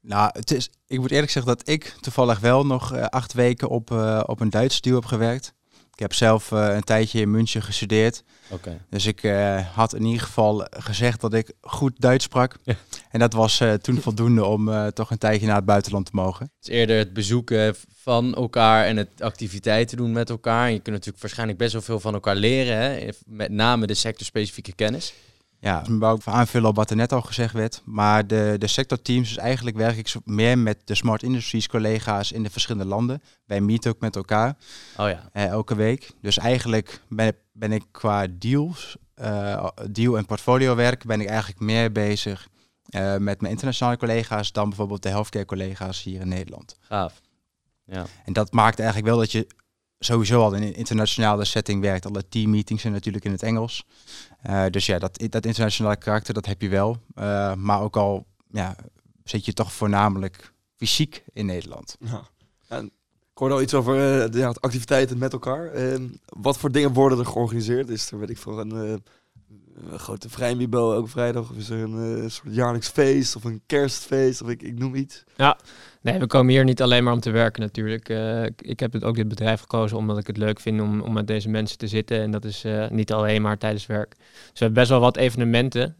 [0.00, 3.90] Nou, het is, ik moet eerlijk zeggen dat ik toevallig wel nog acht weken op,
[4.26, 5.54] op een Duits stuur heb gewerkt.
[5.98, 8.22] Ik heb zelf uh, een tijdje in München gestudeerd.
[8.50, 8.80] Okay.
[8.90, 12.56] Dus ik uh, had in ieder geval gezegd dat ik goed Duits sprak.
[12.62, 12.74] Ja.
[13.10, 16.50] En dat was uh, toen voldoende om toch een tijdje naar het buitenland te mogen.
[16.58, 20.66] Het is eerder het bezoeken van elkaar en het activiteiten doen met elkaar.
[20.66, 22.76] En je kunt natuurlijk waarschijnlijk best wel veel van elkaar leren.
[22.76, 23.08] Hè?
[23.26, 25.14] Met name de sectorspecifieke kennis.
[25.60, 27.82] Ja, ik wou ik aanvullen op wat er net al gezegd werd.
[27.84, 32.42] Maar de, de sectorteams, dus eigenlijk werk ik meer met de Smart Industries collega's in
[32.42, 33.22] de verschillende landen.
[33.46, 34.56] Wij meeten ook met elkaar.
[34.96, 35.30] Oh ja.
[35.32, 36.10] Uh, elke week.
[36.20, 41.60] Dus eigenlijk ben, ben ik qua deals, uh, deal en portfolio werk, ben ik eigenlijk
[41.60, 42.48] meer bezig
[42.90, 46.76] uh, met mijn internationale collega's dan bijvoorbeeld de healthcare collega's hier in Nederland.
[46.80, 47.20] Gaaf.
[47.84, 48.06] Ja.
[48.24, 49.46] En dat maakt eigenlijk wel dat je
[49.98, 52.06] sowieso al in een internationale setting werkt.
[52.06, 53.84] Alle teammeetings zijn natuurlijk in het Engels.
[54.46, 56.96] Uh, dus ja, dat, dat internationale karakter, dat heb je wel.
[57.14, 58.76] Uh, maar ook al ja,
[59.24, 61.96] zit je toch voornamelijk fysiek in Nederland.
[62.00, 62.22] Ja.
[62.68, 62.84] En
[63.30, 65.72] ik hoorde al iets over uh, de ja, activiteiten met elkaar.
[66.24, 67.88] wat voor dingen worden er georganiseerd?
[67.88, 69.02] Is er, weet ik veel, een
[69.90, 71.50] een grote vrijmibo elke vrijdag?
[71.50, 74.94] Of is er een uh, soort jaarlijks feest of een kerstfeest of ik, ik noem
[74.94, 75.24] iets?
[75.36, 75.58] Ja,
[76.00, 78.08] nee, we komen hier niet alleen maar om te werken natuurlijk.
[78.08, 81.12] Uh, ik heb het, ook dit bedrijf gekozen omdat ik het leuk vind om, om
[81.12, 82.20] met deze mensen te zitten.
[82.20, 84.14] En dat is uh, niet alleen maar tijdens werk.
[84.16, 85.96] Dus we hebben best wel wat evenementen.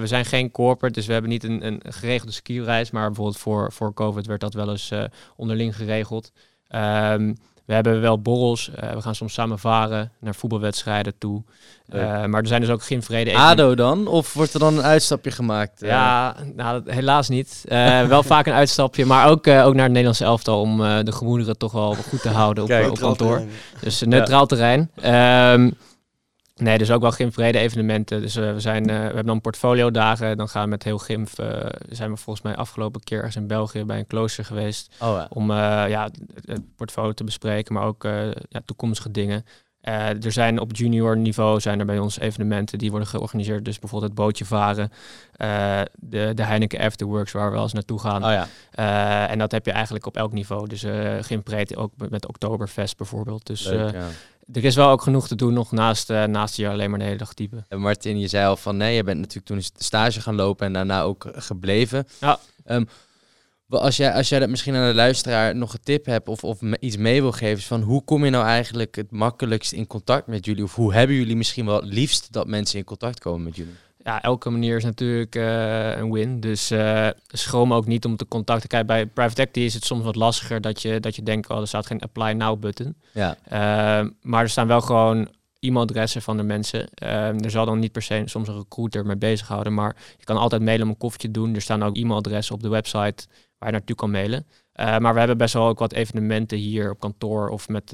[0.00, 2.90] we zijn geen corporate, dus we hebben niet een, een geregelde skireis.
[2.90, 4.92] Maar bijvoorbeeld voor, voor COVID werd dat wel eens
[5.36, 6.32] onderling geregeld.
[6.74, 8.70] Um, we hebben wel borrels.
[8.82, 11.42] Uh, we gaan soms samen varen naar voetbalwedstrijden toe.
[11.94, 13.36] Uh, maar er zijn dus ook geen vrede.
[13.36, 14.06] ADO dan?
[14.06, 15.82] Of wordt er dan een uitstapje gemaakt?
[15.82, 15.88] Uh?
[15.88, 17.64] Ja, nou, helaas niet.
[18.08, 21.72] wel vaak een uitstapje, maar ook, ook naar het Nederlandse elftal om de gemoederen toch
[21.72, 23.36] wel goed te houden op, Kijk, op kantoor.
[23.36, 23.50] Terrein.
[23.80, 24.46] Dus neutraal ja.
[24.46, 24.90] terrein.
[25.60, 25.76] Um,
[26.62, 28.20] Nee, dus ook wel Gimvrede evenementen.
[28.20, 30.36] Dus uh, we, zijn, uh, we hebben dan portfolio dagen.
[30.36, 31.46] Dan gaan we met heel Gimf, uh,
[31.88, 34.94] zijn we volgens mij afgelopen keer ergens in België bij een klooster geweest.
[35.00, 35.24] Oh.
[35.28, 36.10] Om ja,
[36.44, 38.02] het portfolio te bespreken, maar ook
[38.48, 39.44] ja, toekomstige dingen.
[39.82, 43.64] Er zijn op junior niveau zijn er bij ons evenementen die worden georganiseerd.
[43.64, 44.92] Dus bijvoorbeeld het bootje varen,
[45.94, 48.24] de, de Heineken Afterworks waar we wel eens naartoe gaan.
[48.24, 49.28] Oh, ja.
[49.28, 50.68] en dat heb je eigenlijk op elk niveau.
[50.68, 53.46] Dus uh, Gimpbreed ook met Oktoberfest bijvoorbeeld.
[53.46, 54.06] Dus Leuk, ja
[54.52, 57.16] er is wel ook genoeg te doen nog naast, naast je alleen maar de hele
[57.16, 57.66] dag typen.
[57.68, 60.66] En Martin, je zei al van nee, je bent natuurlijk toen de stage gaan lopen
[60.66, 62.06] en daarna ook gebleven.
[62.20, 62.38] Ja.
[62.66, 62.88] Um,
[63.80, 66.60] als jij, als jij dat misschien aan de luisteraar nog een tip hebt of, of
[66.80, 70.44] iets mee wil geven, van hoe kom je nou eigenlijk het makkelijkst in contact met
[70.44, 70.64] jullie?
[70.64, 73.74] Of hoe hebben jullie misschien wel het liefst dat mensen in contact komen met jullie?
[74.04, 76.40] ja, elke manier is natuurlijk uh, een win.
[76.40, 78.68] Dus uh, schroom ook niet om te contacten.
[78.68, 81.60] Kijk, bij private equity is het soms wat lastiger dat je, dat je denkt, oh,
[81.60, 82.94] er staat geen apply now button.
[83.12, 83.36] Ja.
[83.44, 85.28] Uh, maar er staan wel gewoon
[85.60, 86.88] e-mailadressen van de mensen.
[86.94, 90.62] er zal dan niet per se soms een recruiter mee bezighouden, maar je kan altijd
[90.62, 91.54] mailen om een koffietje doen.
[91.54, 93.26] Er staan ook e-mailadressen op de website
[93.62, 94.46] waar je naartoe kan mailen.
[94.74, 97.90] maar we hebben best wel ook wat evenementen hier op kantoor of met,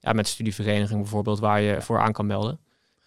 [0.00, 2.58] ja, met studievereniging bijvoorbeeld, waar je voor aan kan melden.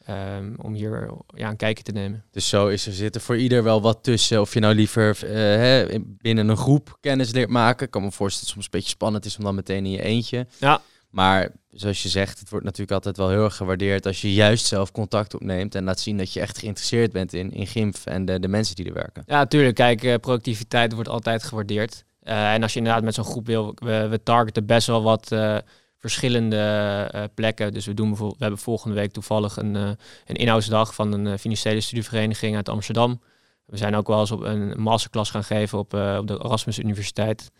[0.05, 2.23] ehm, om hier ja, een kijkje te nemen.
[2.31, 4.41] Dus zo is er zitten voor ieder wel wat tussen.
[4.41, 7.85] Of je nou liever eh, hè, in- binnen een groep kennis leert maken.
[7.85, 9.91] Ik kan me voorstellen dat het soms een beetje spannend is om dan meteen in
[9.91, 10.47] je eentje.
[10.57, 10.81] Ja.
[11.09, 14.65] Maar zoals je zegt, het wordt natuurlijk altijd wel heel erg gewaardeerd als je juist
[14.65, 18.25] zelf contact opneemt en laat zien dat je echt geïnteresseerd bent in, in GIMF en
[18.25, 19.23] de, de mensen die er werken.
[19.25, 19.75] Ja, natuurlijk.
[19.75, 22.03] Kijk, eh, productiviteit wordt altijd gewaardeerd.
[22.21, 25.31] Eh, en als je inderdaad met zo'n groep wil, we, we targeten best wel wat
[25.31, 25.57] eh,
[25.97, 27.73] verschillende plekken.
[27.73, 29.97] Dus we, doen bijvoorbeeld, we hebben volgende week toevallig een, een
[30.35, 33.21] inhoudsdag van een financiële studievereniging uit Amsterdam.
[33.65, 37.51] We zijn ook wel eens op een masterclass gaan geven op, op de Erasmus Universiteit.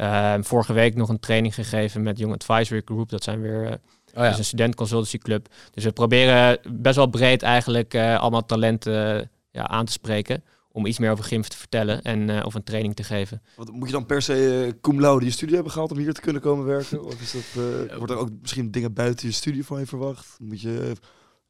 [0.00, 3.08] Eh, vorige week nog een training gegeven met Young Advisory Group.
[3.08, 3.72] Dat zijn weer eh,
[4.14, 5.48] Oh dat is een student consultancy club.
[5.70, 10.44] Dus we proberen best wel breed eigenlijk eh, allemaal talenten eh, ja, aan te spreken.
[10.72, 13.42] Om iets meer over GIMF te vertellen en eh, of een training te geven.
[13.56, 16.20] Wat, moet je dan per se cum laude je studie hebben gehaald om hier te
[16.20, 17.04] kunnen komen werken?
[17.04, 20.36] Of is dat, eh, wordt er ook misschien dingen buiten je studie van je verwacht?
[20.38, 20.92] Moet je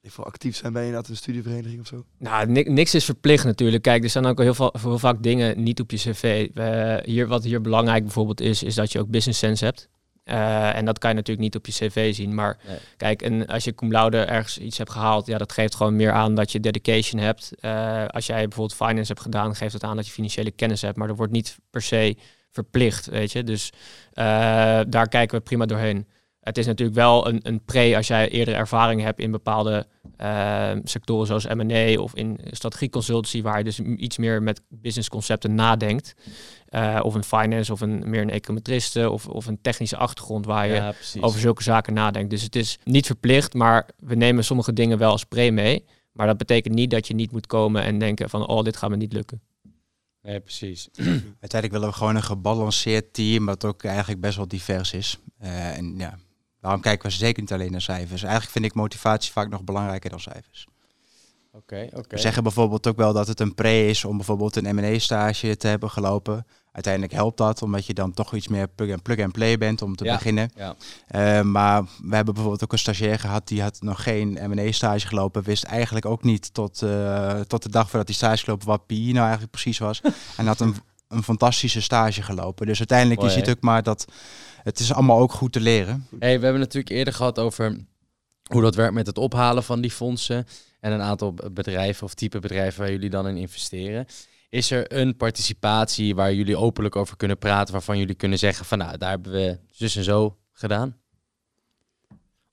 [0.03, 2.05] eh, even actief zijn bij inderdaad een studievereniging of zo?
[2.19, 3.83] Nou, ni- niks is verplicht natuurlijk.
[3.83, 6.49] Kijk, er staan ook heel, veel, heel vaak dingen niet op je cv.
[7.05, 9.89] Hier, wat hier belangrijk bijvoorbeeld is, is dat je ook business sense hebt.
[10.25, 12.35] Eh, en dat kan je natuurlijk niet op je cv zien.
[12.35, 12.79] Maar Nee.
[12.97, 16.13] kijk, en als je cum laude ergens iets hebt gehaald, ja, dat geeft gewoon meer
[16.13, 17.53] aan dat je dedication hebt.
[17.61, 20.97] Eh, als jij bijvoorbeeld finance hebt gedaan, geeft het aan dat je financiële kennis hebt.
[20.97, 22.17] Maar dat wordt niet per se
[22.51, 23.45] verplicht, weet je.
[23.45, 23.71] Dus
[24.13, 24.25] eh,
[24.89, 26.07] daar kijken we prima doorheen.
[26.41, 30.71] Het is natuurlijk wel een, een pre als jij eerder ervaring hebt in bepaalde eh,
[30.85, 36.15] sectoren zoals M&A of in strategieconsultancy, waar je dus iets meer met businessconcepten nadenkt.
[36.67, 40.67] Eh, of een finance of een, meer een econometriste of, of een technische achtergrond waar
[40.67, 42.31] je Ja, over zulke zaken nadenkt.
[42.31, 45.85] Dus het is niet verplicht, maar we nemen sommige dingen wel als pre mee.
[46.13, 48.91] Maar dat betekent niet dat je niet moet komen en denken van, oh, dit gaat
[48.91, 49.41] me niet lukken.
[50.23, 50.89] Nee, precies.
[51.41, 55.19] Uiteindelijk willen we gewoon een gebalanceerd team, dat ook eigenlijk best wel divers is.
[55.39, 56.19] Eh, en ja,
[56.61, 58.23] daarom kijken we zeker niet alleen naar cijfers.
[58.23, 60.67] Eigenlijk vind ik motivatie vaak nog belangrijker dan cijfers.
[61.53, 62.15] Oké, oké.
[62.15, 65.67] We zeggen bijvoorbeeld ook wel dat het een pre is om bijvoorbeeld een M&A-stage te
[65.67, 66.47] hebben gelopen.
[66.73, 69.83] Uiteindelijk helpt dat, omdat je dan toch iets meer plug and, plug and play bent
[69.83, 70.51] om te Ja, beginnen.
[70.55, 70.75] ja.
[71.07, 75.43] Eh, maar we hebben bijvoorbeeld ook een stagiair gehad, die had nog geen M&A-stage gelopen.
[75.43, 79.07] Wist eigenlijk ook niet tot, eh, tot de dag voordat hij stage gelopen wat PI
[79.13, 80.01] nou eigenlijk precies was.
[80.37, 80.75] en had een,
[81.11, 82.67] een fantastische stage gelopen.
[82.67, 83.53] Dus uiteindelijk, Mooi, ziet hè?
[83.53, 84.05] ook maar dat
[84.63, 86.07] het is allemaal ook goed te leren.
[86.19, 87.77] Hey, we hebben natuurlijk eerder gehad over
[88.51, 90.47] hoe dat werkt met het ophalen van die fondsen.
[90.81, 94.07] En een aantal bedrijven of type bedrijven waar jullie dan in investeren.
[94.49, 98.79] Is er een participatie waar jullie openlijk over kunnen praten, waarvan jullie kunnen zeggen van
[98.79, 100.97] nou, daar hebben we zus en zo gedaan?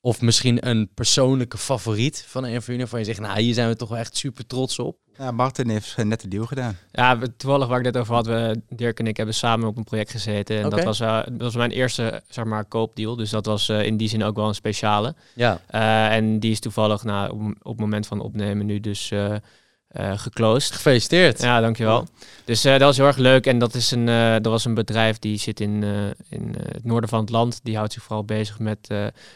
[0.00, 3.68] Of misschien een persoonlijke favoriet van een van jullie, waarvan je zegt, nou, hier zijn
[3.68, 4.96] we toch wel echt super trots op.
[5.18, 6.76] Ja, Martin heeft een nette deal gedaan.
[6.92, 9.76] Ja, we- toevallig waar ik net over had, we, Dirk en ik hebben samen op
[9.76, 10.56] een project gezeten.
[10.56, 13.16] En dat, was, eh, dat was mijn eerste, zeg maar, koopdeal.
[13.16, 15.14] Dus dat was eh, in die zin ook wel een speciale.
[15.34, 19.12] Ja, Eh, en die is toevallig nou, op, op het moment van opnemen nu dus
[19.88, 20.72] eh, geclosed.
[20.72, 21.42] gefeliciteerd.
[21.42, 22.06] Ja, dankjewel.
[22.44, 23.46] Dus eh, dat was heel erg leuk.
[23.46, 24.04] En dat, is een,
[24.42, 25.82] dat was een bedrijf die zit in,
[26.28, 27.60] in het noorden van het land.
[27.62, 28.88] Die houdt zich vooral bezig met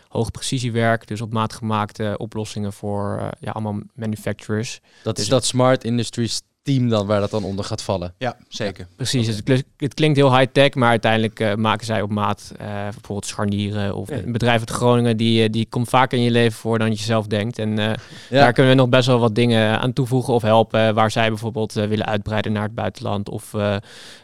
[0.09, 1.07] hoog precisiewerk.
[1.07, 4.81] Dus op maat gemaakte oplossingen voor ja, allemaal manufacturers.
[5.03, 8.15] Dat is Dus- dat Smart Industries team dan waar dat dan onder gaat vallen.
[8.19, 8.87] Ja, zeker.
[8.97, 12.67] Precies, het, kli- het klinkt heel high-tech, maar uiteindelijk eh, maken zij op maat eh,
[12.67, 13.95] bijvoorbeeld scharnieren.
[13.95, 14.17] Of Ja.
[14.17, 16.97] een bedrijf uit Groningen, die, eh, die komt vaker in je leven voor dan je
[16.97, 17.59] zelf denkt.
[17.59, 17.95] En eh, Ja.
[18.41, 20.95] daar kunnen we nog best wel wat dingen aan toevoegen of helpen.
[20.95, 23.77] Waar zij bijvoorbeeld eh, willen uitbreiden naar het buitenland of eh,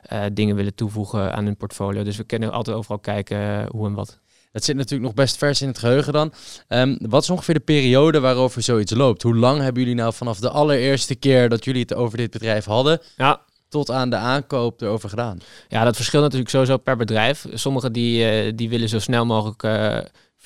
[0.02, 2.02] eh, dingen willen toevoegen aan hun portfolio.
[2.02, 4.18] Dus we kunnen altijd overal kijken hoe en wat.
[4.52, 6.32] Dat zit natuurlijk nog best vers in het geheugen dan.
[6.68, 9.22] Ehm, wat is ongeveer de periode waarover zoiets loopt?
[9.22, 12.64] Hoe lang hebben jullie nou vanaf de allereerste keer dat jullie het over dit bedrijf
[12.64, 15.38] hadden, Ja, tot aan de aankoop erover gedaan?
[15.68, 17.46] Ja, dat verschilt natuurlijk sowieso per bedrijf.
[17.54, 19.98] Sommigen die, eh, die willen zo snel mogelijk eh,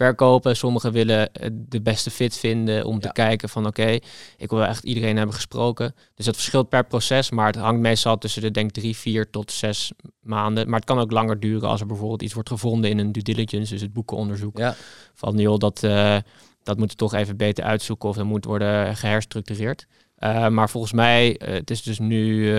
[0.03, 0.57] verkopen.
[0.57, 3.01] Sommigen willen eh, de beste fit vinden om Ja.
[3.01, 3.99] te kijken van oké,
[4.37, 5.95] ik wil echt iedereen hebben gesproken.
[6.15, 9.53] Dus dat verschilt per proces, maar het hangt meestal tussen de denk drie, vier tot
[9.53, 10.67] zes maanden.
[10.69, 13.23] Maar het kan ook langer duren als er bijvoorbeeld iets wordt gevonden in een due
[13.23, 14.59] diligence, dus het boekenonderzoek.
[14.59, 14.75] Ja,
[15.15, 16.17] Van joh, dat, eh
[16.63, 19.87] dat moeten we toch even beter uitzoeken of dat moet worden geherstructureerd.
[20.17, 22.53] Eh, maar volgens mij, het is dus nu,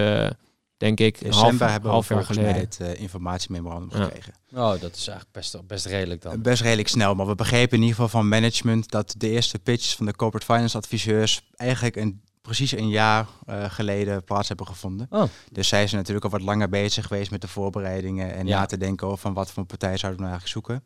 [0.77, 2.69] denk ik, December half, hebben we half jaar volgens mij geleden.
[2.87, 4.03] het eh, informatiememorandum Ja.
[4.03, 4.33] gekregen.
[4.53, 6.41] oh, dat is eigenlijk best, best redelijk dan.
[6.41, 9.95] Best redelijk snel, maar we begrepen in ieder geval van management dat de eerste pitches
[9.95, 15.07] van de corporate finance adviseurs eigenlijk een, precies een jaar eh, geleden plaats hebben gevonden.
[15.09, 15.23] Oh.
[15.51, 18.59] Dus zij zijn natuurlijk al wat langer bezig geweest met de voorbereidingen en Ja.
[18.59, 20.83] na te denken over van wat voor partij zouden we nou eigenlijk zoeken.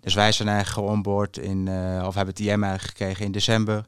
[0.00, 3.84] Dus wij zijn eigenlijk geonboard in, eh, of hebben het IM eigenlijk gekregen in december.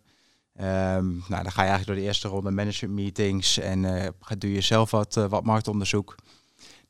[0.57, 3.85] Ehm, nou, dan ga je eigenlijk door de eerste ronde management meetings en
[4.21, 6.15] ga- doe je zelf wat, eh, wat marktonderzoek.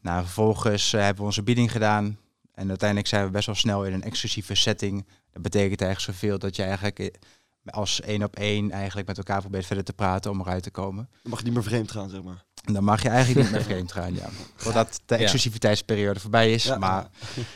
[0.01, 2.18] Nou, vervolgens eh, hebben we onze bieding gedaan.
[2.55, 5.07] En uiteindelijk zijn we best wel snel in een exclusieve setting.
[5.33, 7.18] Dat betekent eigenlijk zoveel dat je eigenlijk
[7.64, 11.09] als één op één eigenlijk met elkaar probeert verder te praten om eruit te komen.
[11.22, 12.44] Dan mag je niet meer vreemd gaan, zeg maar.
[12.62, 14.29] Dan mag je eigenlijk niet meer vreemd gaan, ja.
[14.57, 16.64] Totdat de exclusiviteitsperiode voorbij is.
[16.64, 16.79] Ja.
[16.79, 17.09] Maar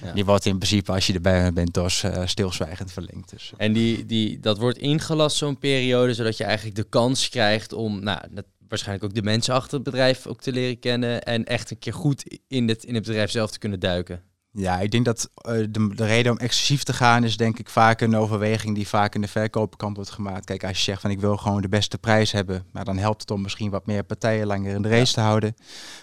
[0.03, 0.13] Ja.
[0.13, 3.31] die wordt in principe, als je erbij bent, dus stilzwijgend verlengd.
[3.31, 7.73] Dus, En die, die, dat wordt ingelast zo'n periode, zodat je eigenlijk de kans krijgt
[7.73, 11.45] om nou, dat, waarschijnlijk ook de mensen achter het bedrijf ook te leren kennen en
[11.45, 14.23] echt een keer goed in het, in het bedrijf zelf te kunnen duiken.
[14.59, 17.69] Ja, ik denk dat eh, de, de reden om exclusief te gaan is denk ik
[17.69, 20.45] vaak een overweging die vaak in de verkoopkant wordt gemaakt.
[20.45, 23.21] Kijk, als je zegt van ik wil gewoon de beste prijs hebben, maar dan helpt
[23.21, 25.57] het om misschien wat meer partijen langer in de race te houden.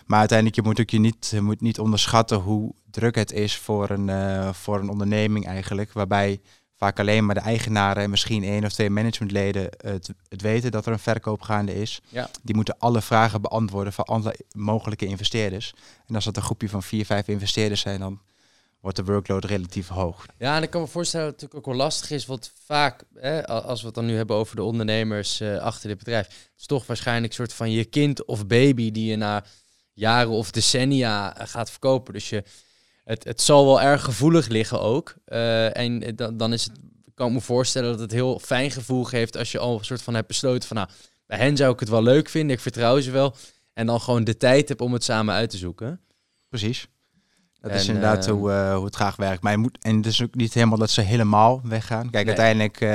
[0.05, 3.57] Maar uiteindelijk je moet ook je niet, je moet niet onderschatten hoe druk het is
[3.57, 6.41] voor een, eh, voor een onderneming eigenlijk, waarbij
[6.75, 10.85] vaak alleen maar de eigenaren en misschien één of twee managementleden het, het weten dat
[10.85, 12.01] er een verkoop gaande is.
[12.09, 12.29] Ja.
[12.41, 15.73] Die moeten alle vragen beantwoorden van alle mogelijke investeerders.
[16.07, 18.19] En als dat een groepje van vier, vijf investeerders zijn, dan
[18.83, 20.25] wordt de workload relatief hoog.
[20.37, 23.03] Ja, en ik kan me voorstellen dat het natuurlijk ook wel lastig is, want vaak,
[23.13, 26.51] hè, als we het dan nu hebben over de ondernemers eh, achter dit bedrijf, het
[26.57, 29.43] is toch waarschijnlijk een soort van je kind of baby die je na
[29.93, 32.13] jaren of decennia eh, gaat verkopen.
[32.13, 32.43] Dus je,
[33.03, 35.15] het, het zal wel erg gevoelig liggen ook.
[35.25, 36.73] Eh, en dan, dan is het,
[37.13, 40.01] kan ik me voorstellen dat het heel fijn gevoel geeft als je al een soort
[40.01, 40.89] van hebt besloten van, nou,
[41.25, 43.35] bij hen zou ik het wel leuk vinden, ik vertrouw ze wel.
[43.73, 46.01] En dan gewoon de tijd hebt om het samen uit te zoeken.
[46.49, 46.87] Precies.
[47.63, 49.43] Dat En, is inderdaad hoe, eh, hoe het graag werkt.
[49.43, 52.09] Maar je moet, en het is ook niet helemaal dat ze helemaal weggaan.
[52.09, 52.37] Kijk, Nee.
[52.37, 52.89] uiteindelijk eh,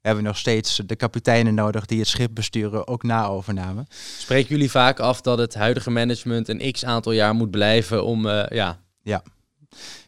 [0.00, 3.86] hebben we nog steeds de kapiteinen nodig die het schip besturen, ook na overname.
[4.18, 8.26] Spreken jullie vaak af dat het huidige management een x aantal jaar moet blijven om,
[8.28, 8.78] eh, ja,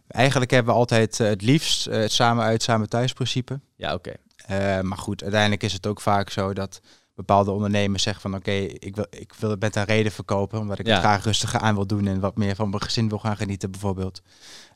[0.09, 3.61] Eigenlijk hebben we altijd eh, het liefst eh, het samen uit, samen thuis principe.
[3.77, 4.13] ja oké.
[4.47, 6.81] Eh, maar goed, uiteindelijk is het ook vaak zo dat
[7.15, 10.79] bepaalde ondernemers zeggen van oké, ik, wil, ik wil het met een reden verkopen, omdat
[10.79, 10.93] ik Ja.
[10.93, 13.71] het graag rustiger aan wil doen en wat meer van mijn gezin wil gaan genieten
[13.71, 14.23] bijvoorbeeld.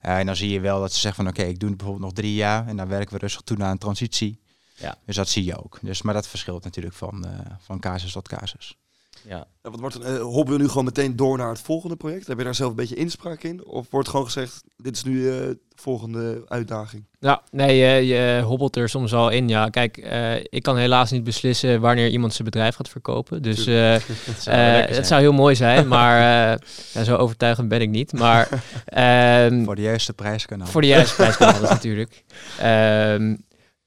[0.01, 2.07] Eh, en dan zie je wel dat ze zeggen van oké, ik doe het bijvoorbeeld
[2.09, 4.41] nog drie jaar en dan werken we rustig toe naar een transitie.
[4.77, 4.99] Ja.
[5.07, 5.79] Dus dat zie je ook.
[5.83, 8.77] Dus, maar dat verschilt natuurlijk van, eh, van casus tot casus.
[9.29, 9.47] Ja.
[9.63, 12.27] Wat wordt een, eh, hoppen we nu gewoon meteen door naar het volgende project?
[12.27, 13.65] Heb je daar zelf een beetje inspraak in?
[13.67, 17.05] Of wordt gewoon gezegd, dit is nu eh, de volgende uitdaging?
[17.21, 19.49] Ja, nee, je, je hobbelt er soms al in.
[19.49, 23.43] Ja, kijk, eh, ik kan helaas niet beslissen wanneer iemand zijn bedrijf gaat verkopen.
[23.43, 23.93] Dus eh,
[24.27, 26.17] Dat zou eh, het zou heel mooi zijn, maar
[26.53, 26.59] eh,
[26.93, 28.13] ja, zo overtuigend ben ik niet.
[28.13, 28.49] Maar
[28.85, 30.69] ehm, Voor de juiste prijs kan dat.
[30.71, 32.25] voor de juiste prijs kan alles natuurlijk.
[32.59, 33.35] Ehm,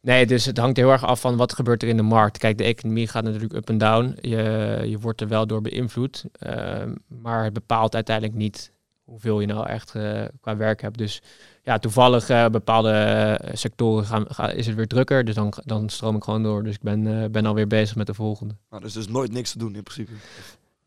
[0.10, 2.38] nee, dus het hangt heel erg af van wat gebeurt er in de markt.
[2.38, 4.18] Kijk, de economie gaat natuurlijk up en down.
[4.22, 6.26] Je, je wordt er wel door beïnvloed.
[6.32, 8.72] ehm, maar het bepaalt uiteindelijk niet
[9.04, 10.98] hoeveel je nou echt eh, qua werk hebt.
[10.98, 11.22] Dus
[11.64, 15.26] ja, toevallig eh, bepaalde eh, sectoren gaan, gaan, is het weer drukker.
[15.26, 16.64] Dus dan, dan stroom ik gewoon door.
[16.64, 18.56] Dus ik ben, ben alweer bezig met de volgende.
[18.70, 20.12] Nou, dus is nooit niks te doen in principe.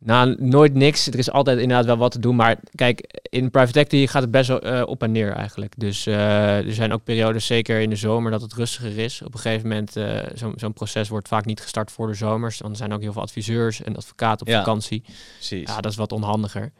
[0.04, 1.06] Nou, nooit niks.
[1.06, 2.36] Er is altijd inderdaad wel wat te doen.
[2.36, 5.74] Maar kijk, in private equity gaat het best wel eh, op en neer eigenlijk.
[5.76, 9.22] Dus eh, er zijn ook periodes, zeker in de zomer, dat het rustiger is.
[9.22, 10.18] Op een gegeven moment, eh
[10.56, 12.58] zo'n proces wordt vaak niet gestart voor de zomers.
[12.58, 14.58] Dan zijn ook heel veel adviseurs en advocaten op Ja.
[14.58, 15.02] vakantie.
[15.34, 15.68] Precies.
[15.68, 16.72] Ja, dat is wat onhandiger.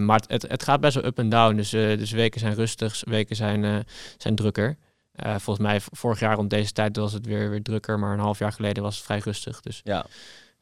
[0.00, 1.56] Maar het, het, gaat best wel up en down.
[1.56, 3.84] Dus, dus weken zijn rustig, weken zijn,
[4.16, 4.76] zijn drukker.
[5.16, 7.98] Volgens mij vorig jaar rond deze tijd was het weer, weer drukker.
[7.98, 9.60] Maar een half jaar geleden was het vrij rustig.
[9.60, 10.06] Dus ja.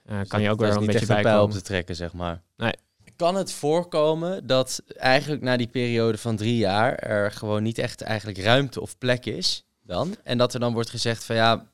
[0.05, 1.57] Eh, kan je ook weer een beetje op bijkomen.
[1.57, 2.43] te trekken, zeg maar.
[2.57, 2.73] Nee.
[3.17, 8.01] Kan het voorkomen dat eigenlijk na die periode van drie jaar er gewoon niet echt
[8.01, 10.17] eigenlijk ruimte of plek is dan?
[10.23, 11.71] En dat er dan wordt gezegd van ja,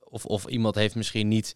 [0.00, 1.54] of, of iemand heeft misschien niet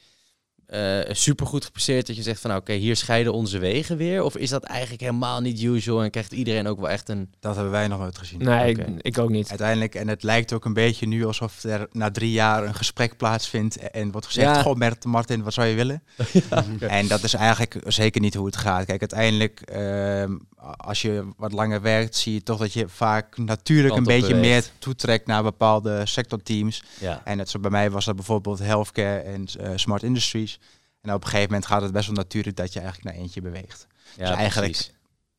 [0.66, 4.22] eh supergoed gepresteerd dat je zegt van nou, oké, hier scheiden onze wegen weer?
[4.22, 7.30] Of is dat eigenlijk helemaal niet usual en krijgt iedereen ook wel echt een...
[7.40, 8.38] Dat hebben wij nog nooit gezien.
[8.42, 9.48] Nee, ik, ik ook niet.
[9.48, 13.16] Uiteindelijk, en het lijkt ook een beetje nu alsof er na drie jaar een gesprek
[13.16, 14.62] plaatsvindt en- en wordt gezegd, Ja.
[14.62, 16.02] goh Mert- Martin, wat zou je willen?
[16.80, 18.84] En dat is eigenlijk zeker niet hoe het gaat.
[18.84, 20.36] Kijk, uiteindelijk, ehm,
[20.76, 24.34] als je wat langer werkt, zie je toch dat je vaak natuurlijk Kant een beetje
[24.34, 24.64] beweegt.
[24.64, 26.82] meer toetrekt naar bepaalde sectorteams.
[27.00, 30.55] Ja, En net zo bij mij was dat bijvoorbeeld healthcare en eh, smart industries.
[31.06, 33.40] En op een gegeven moment gaat het best wel natuurlijk dat je eigenlijk naar eentje
[33.40, 33.86] beweegt.
[34.16, 34.94] ja eigenlijk- precies.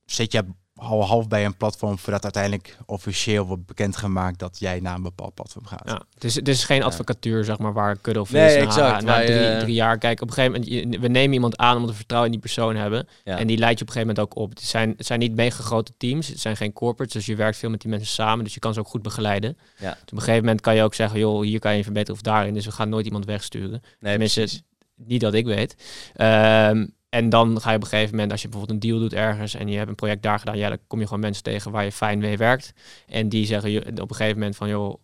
[0.06, 0.44] Zit je
[0.76, 5.34] al half bij een platform voordat uiteindelijk officieel wordt bekendgemaakt dat jij naar een bepaald
[5.34, 5.82] platform gaat.
[5.86, 8.32] Ja, het, is, het is geen advocatuur, zeg maar, waar Nee, is.
[8.32, 9.98] Na, exact, na je- drie, drie jaar.
[9.98, 12.76] Kijk, op een gegeven moment, we nemen iemand aan omdat we vertrouwen in die persoon
[12.76, 13.08] hebben.
[13.24, 13.38] Ja.
[13.38, 14.50] En die leidt je op een gegeven moment ook op.
[14.50, 17.58] Het zijn, het zijn niet mega grote teams, het zijn geen corporates, dus je werkt
[17.58, 19.58] veel met die mensen samen, dus je kan ze ook goed begeleiden.
[19.78, 19.92] Ja.
[19.92, 22.22] Dus op een gegeven moment kan je ook zeggen, joh, hier kan je verbeteren of
[22.22, 23.82] daarin, dus we gaan nooit iemand wegsturen.
[24.00, 24.62] nee, Tenminste, precies.
[24.98, 25.76] Niet dat ik weet.
[26.16, 29.14] Ehm, en dan ga je op een gegeven moment, als je bijvoorbeeld een deal doet
[29.14, 31.72] ergens en je hebt een project daar gedaan, ja, dan kom je gewoon mensen tegen
[31.72, 32.74] waar je fijn mee werkt.
[33.08, 34.96] En die zeggen je op een gegeven moment van, joh,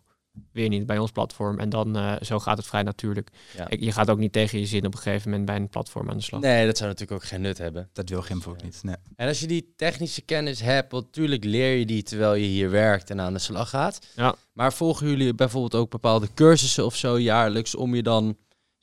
[0.52, 1.58] weer niet bij ons platform.
[1.58, 3.28] En dan eh, zo gaat het vrij natuurlijk.
[3.56, 3.68] Ja.
[3.68, 6.10] Ik- Je gaat ook niet tegen je zin op een gegeven moment bij een platform
[6.10, 6.40] aan de slag.
[6.40, 7.88] Nee, dat zou natuurlijk ook geen nut hebben.
[7.92, 8.80] Dat wil Gimp ook niet.
[8.82, 8.94] Nee.
[9.16, 13.10] En als je die technische kennis hebt, natuurlijk leer je die terwijl je hier werkt
[13.10, 13.98] en aan de slag gaat.
[14.16, 14.34] Ja.
[14.52, 18.36] Maar volgen jullie bijvoorbeeld ook bepaalde cursussen of zo jaarlijks om je dan,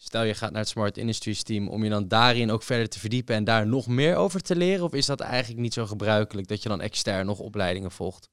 [0.03, 2.99] stel je gaat naar het Smart Industries team, om je dan daarin ook verder te
[2.99, 4.85] verdiepen en daar nog meer over te leren?
[4.85, 8.29] Of is dat eigenlijk niet zo gebruikelijk dat je dan extern nog opleidingen volgt?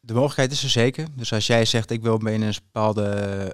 [0.00, 1.06] De mogelijkheid is er zeker.
[1.16, 3.04] Dus als jij zegt ik wil me in een bepaalde,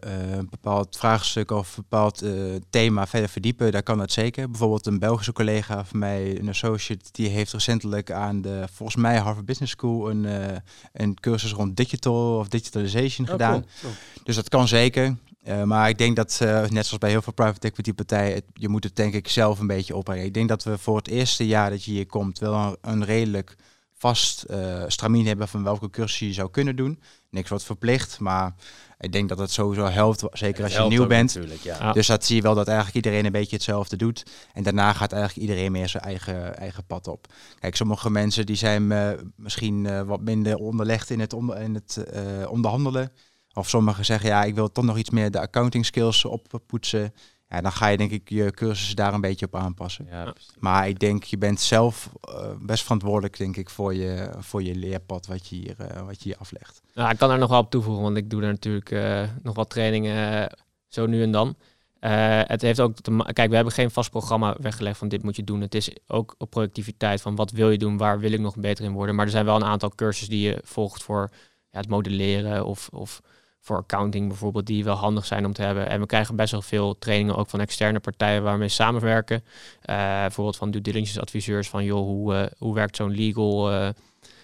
[0.00, 2.32] eh, bepaald vraagstuk of een bepaald eh,
[2.70, 4.50] thema verder verdiepen, dan kan dat zeker.
[4.50, 9.18] Bijvoorbeeld een Belgische collega van mij, een associate, die heeft recentelijk aan de, volgens mij
[9.18, 10.56] Harvard Business School, een, eh,
[10.92, 13.64] een cursus rond digital of digitalization Oh, gedaan.
[13.80, 13.92] cool.
[14.24, 15.16] Dus dat kan zeker.
[15.42, 18.44] Eh, maar ik denk dat, eh, net zoals bij heel veel private equity partijen, het-
[18.52, 20.24] je moet het denk ik zelf een beetje opbrengen.
[20.24, 23.04] Ik denk dat we voor het eerste jaar dat je hier komt wel een, een
[23.04, 23.56] redelijk
[23.94, 27.00] vast eh stramien hebben van welke cursus je zou kunnen doen.
[27.30, 28.54] Niks wordt verplicht, maar
[28.98, 31.34] ik denk dat het sowieso helpt, zeker als je nieuw bent.
[31.34, 31.92] Natuurlijk, ja.
[31.92, 34.22] Dus dat zie je wel dat eigenlijk iedereen een beetje hetzelfde doet.
[34.52, 37.26] En daarna gaat eigenlijk iedereen meer zijn eigen, eigen pad op.
[37.58, 41.74] Kijk, sommige mensen die zijn eh, misschien eh, wat minder onderlegd in het, onder, in
[41.74, 43.12] het eh, onderhandelen.
[43.54, 47.14] Of sommigen zeggen, ja, ik wil toch nog iets meer de accounting skills oppoetsen.
[47.48, 50.06] Ja, dan ga je denk ik je cursussen daar een beetje op aanpassen.
[50.10, 50.34] Ja.
[50.58, 54.74] Maar ik denk, je bent zelf eh, best verantwoordelijk, denk ik, voor je, voor je
[54.74, 56.80] leerpad wat je hier, eh, wat je hier aflegt.
[56.94, 59.54] Nou, ik kan er nog wel op toevoegen, want ik doe er natuurlijk eh, nog
[59.54, 60.50] wat trainingen
[60.88, 61.56] zo nu en dan.
[62.00, 65.36] Eh, het heeft ook te Kijk, we hebben geen vast programma weggelegd van dit moet
[65.36, 65.60] je doen.
[65.60, 68.84] Het is ook op productiviteit van wat wil je doen, waar wil ik nog beter
[68.84, 69.14] in worden.
[69.14, 71.30] Maar er zijn wel een aantal cursussen die je volgt voor
[71.70, 73.20] ja, het modelleren of, of
[73.60, 75.88] voor accounting bijvoorbeeld, die wel handig zijn om te hebben.
[75.88, 79.44] En we krijgen best wel veel trainingen ook van externe partijen waarmee we samenwerken.
[79.82, 83.88] Eh, bijvoorbeeld van due diligence adviseurs van joh, hoe, eh, hoe werkt zo'n legal eh,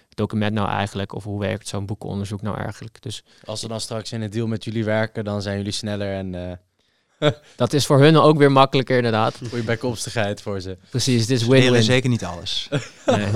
[0.09, 1.15] document nou eigenlijk?
[1.15, 3.03] Of hoe werkt zo'n boekenonderzoek nou eigenlijk?
[3.03, 6.15] Dus Als ze dan straks in een deal met jullie werken, dan zijn jullie sneller
[6.15, 6.53] en eh
[7.57, 9.39] dat is voor hun ook weer makkelijker inderdaad.
[9.49, 10.77] goede bijkomstigheid voor ze.
[10.91, 11.83] Precies, dit is win-win.
[11.83, 12.69] zeker niet alles.
[13.07, 13.27] Nee.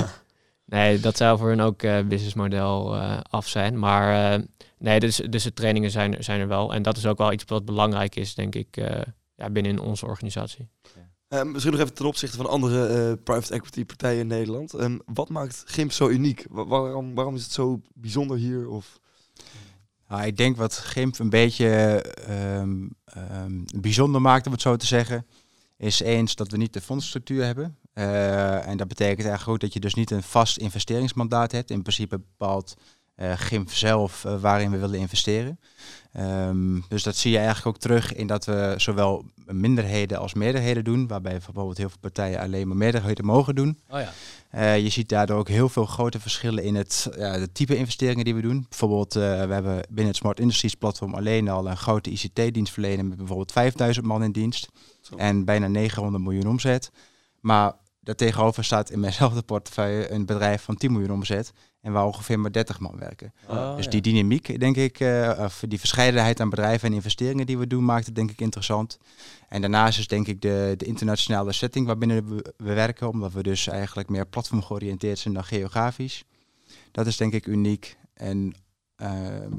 [0.71, 3.79] Nee, dat zou voor hun ook eh businessmodel eh, af zijn.
[3.79, 4.45] Maar eh,
[4.79, 6.75] nee, dus, dus de trainingen zijn, zijn er wel.
[6.75, 9.01] En dat is ook wel iets wat belangrijk is, denk ik, eh,
[9.35, 10.69] ja, binnen onze organisatie.
[11.29, 14.75] Eh, misschien nog even ten opzichte van andere eh, private equity partijen in Nederland.
[14.75, 16.47] Ehm, wat maakt GIMP zo uniek?
[16.51, 18.69] Wa- waarom, waarom is het zo bijzonder hier?
[18.69, 19.01] Of...
[20.09, 21.69] Nou, ik denk wat Gimp een beetje
[22.27, 25.27] ehm, ehm, bijzonder maakt, om het zo te zeggen,
[25.77, 27.77] is eens dat we niet de fondsstructuur hebben.
[27.93, 31.71] Eh, en dat betekent eigenlijk ook dat je dus niet een vast investeringsmandaat hebt.
[31.71, 32.77] In principe bepaalt
[33.37, 35.61] Gimp zelf eh, waarin we willen investeren.
[36.13, 40.85] Ehm, dus dat zie je eigenlijk ook terug in dat we zowel minderheden als meerderheden
[40.85, 43.79] doen, waarbij bijvoorbeeld heel veel partijen alleen maar meerderheden mogen doen.
[43.89, 44.73] Oh ja.
[44.73, 48.35] Je ziet daardoor ook heel veel grote verschillen in het ja, de type investeringen die
[48.35, 48.67] we doen.
[48.69, 53.17] Bijvoorbeeld, we hebben binnen het Smart Industries platform alleen al een grote ICT-dienst verlenen met
[53.17, 54.69] bijvoorbeeld 5000 man in dienst
[55.01, 55.17] Zo.
[55.17, 56.91] en bijna 900 miljoen omzet.
[57.41, 62.41] Maar daartegenover staat in mijnzelfde portefeuille een bedrijf van 10 miljoen omzet en waar ongeveer
[62.41, 63.33] maar 30 man werken.
[63.49, 63.91] Oh, dus ja.
[63.91, 67.85] die dynamiek, denk ik, eh, of die verscheidenheid aan bedrijven en investeringen die we doen,
[67.85, 68.99] maakt het denk ik interessant.
[69.49, 73.43] En daarnaast is denk ik de, de internationale setting waarbinnen we, we werken, omdat we
[73.43, 76.25] dus eigenlijk meer platform georiënteerd zijn dan geografisch.
[76.93, 77.97] Dat is denk ik uniek.
[78.15, 78.55] En
[78.97, 79.53] ehm,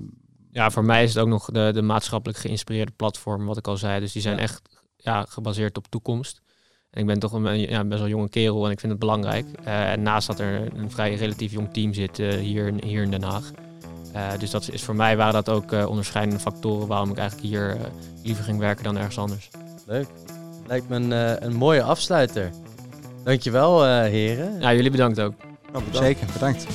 [0.52, 3.78] Ja, voor mij is het ook nog de, de maatschappelijk geïnspireerde platform, wat ik al
[3.78, 4.00] zei.
[4.00, 4.42] Dus die zijn Ja.
[4.42, 4.62] echt
[4.96, 6.42] ja, gebaseerd op toekomst.
[6.92, 9.46] En ik ben toch een ja, best wel jonge kerel en ik vind het belangrijk.
[9.64, 13.04] Eh, en naast dat er een vrij relatief jong team zit eh, hier, in- hier
[13.04, 13.52] in Den Haag.
[14.14, 17.48] Eh, dus dat is voor mij waren dat ook eh, onderscheidende factoren waarom ik eigenlijk
[17.50, 17.78] hier
[18.24, 19.50] liever ging werken dan ergens anders.
[19.88, 20.08] Leuk.
[20.68, 22.50] Lijkt me een, een mooie afsluiter.
[23.24, 24.60] Dankjewel, eh heren.
[24.60, 25.34] Ja, jullie bedankt ook.
[25.72, 25.98] Nou, bedankt.
[25.98, 26.66] zeker, bedankt.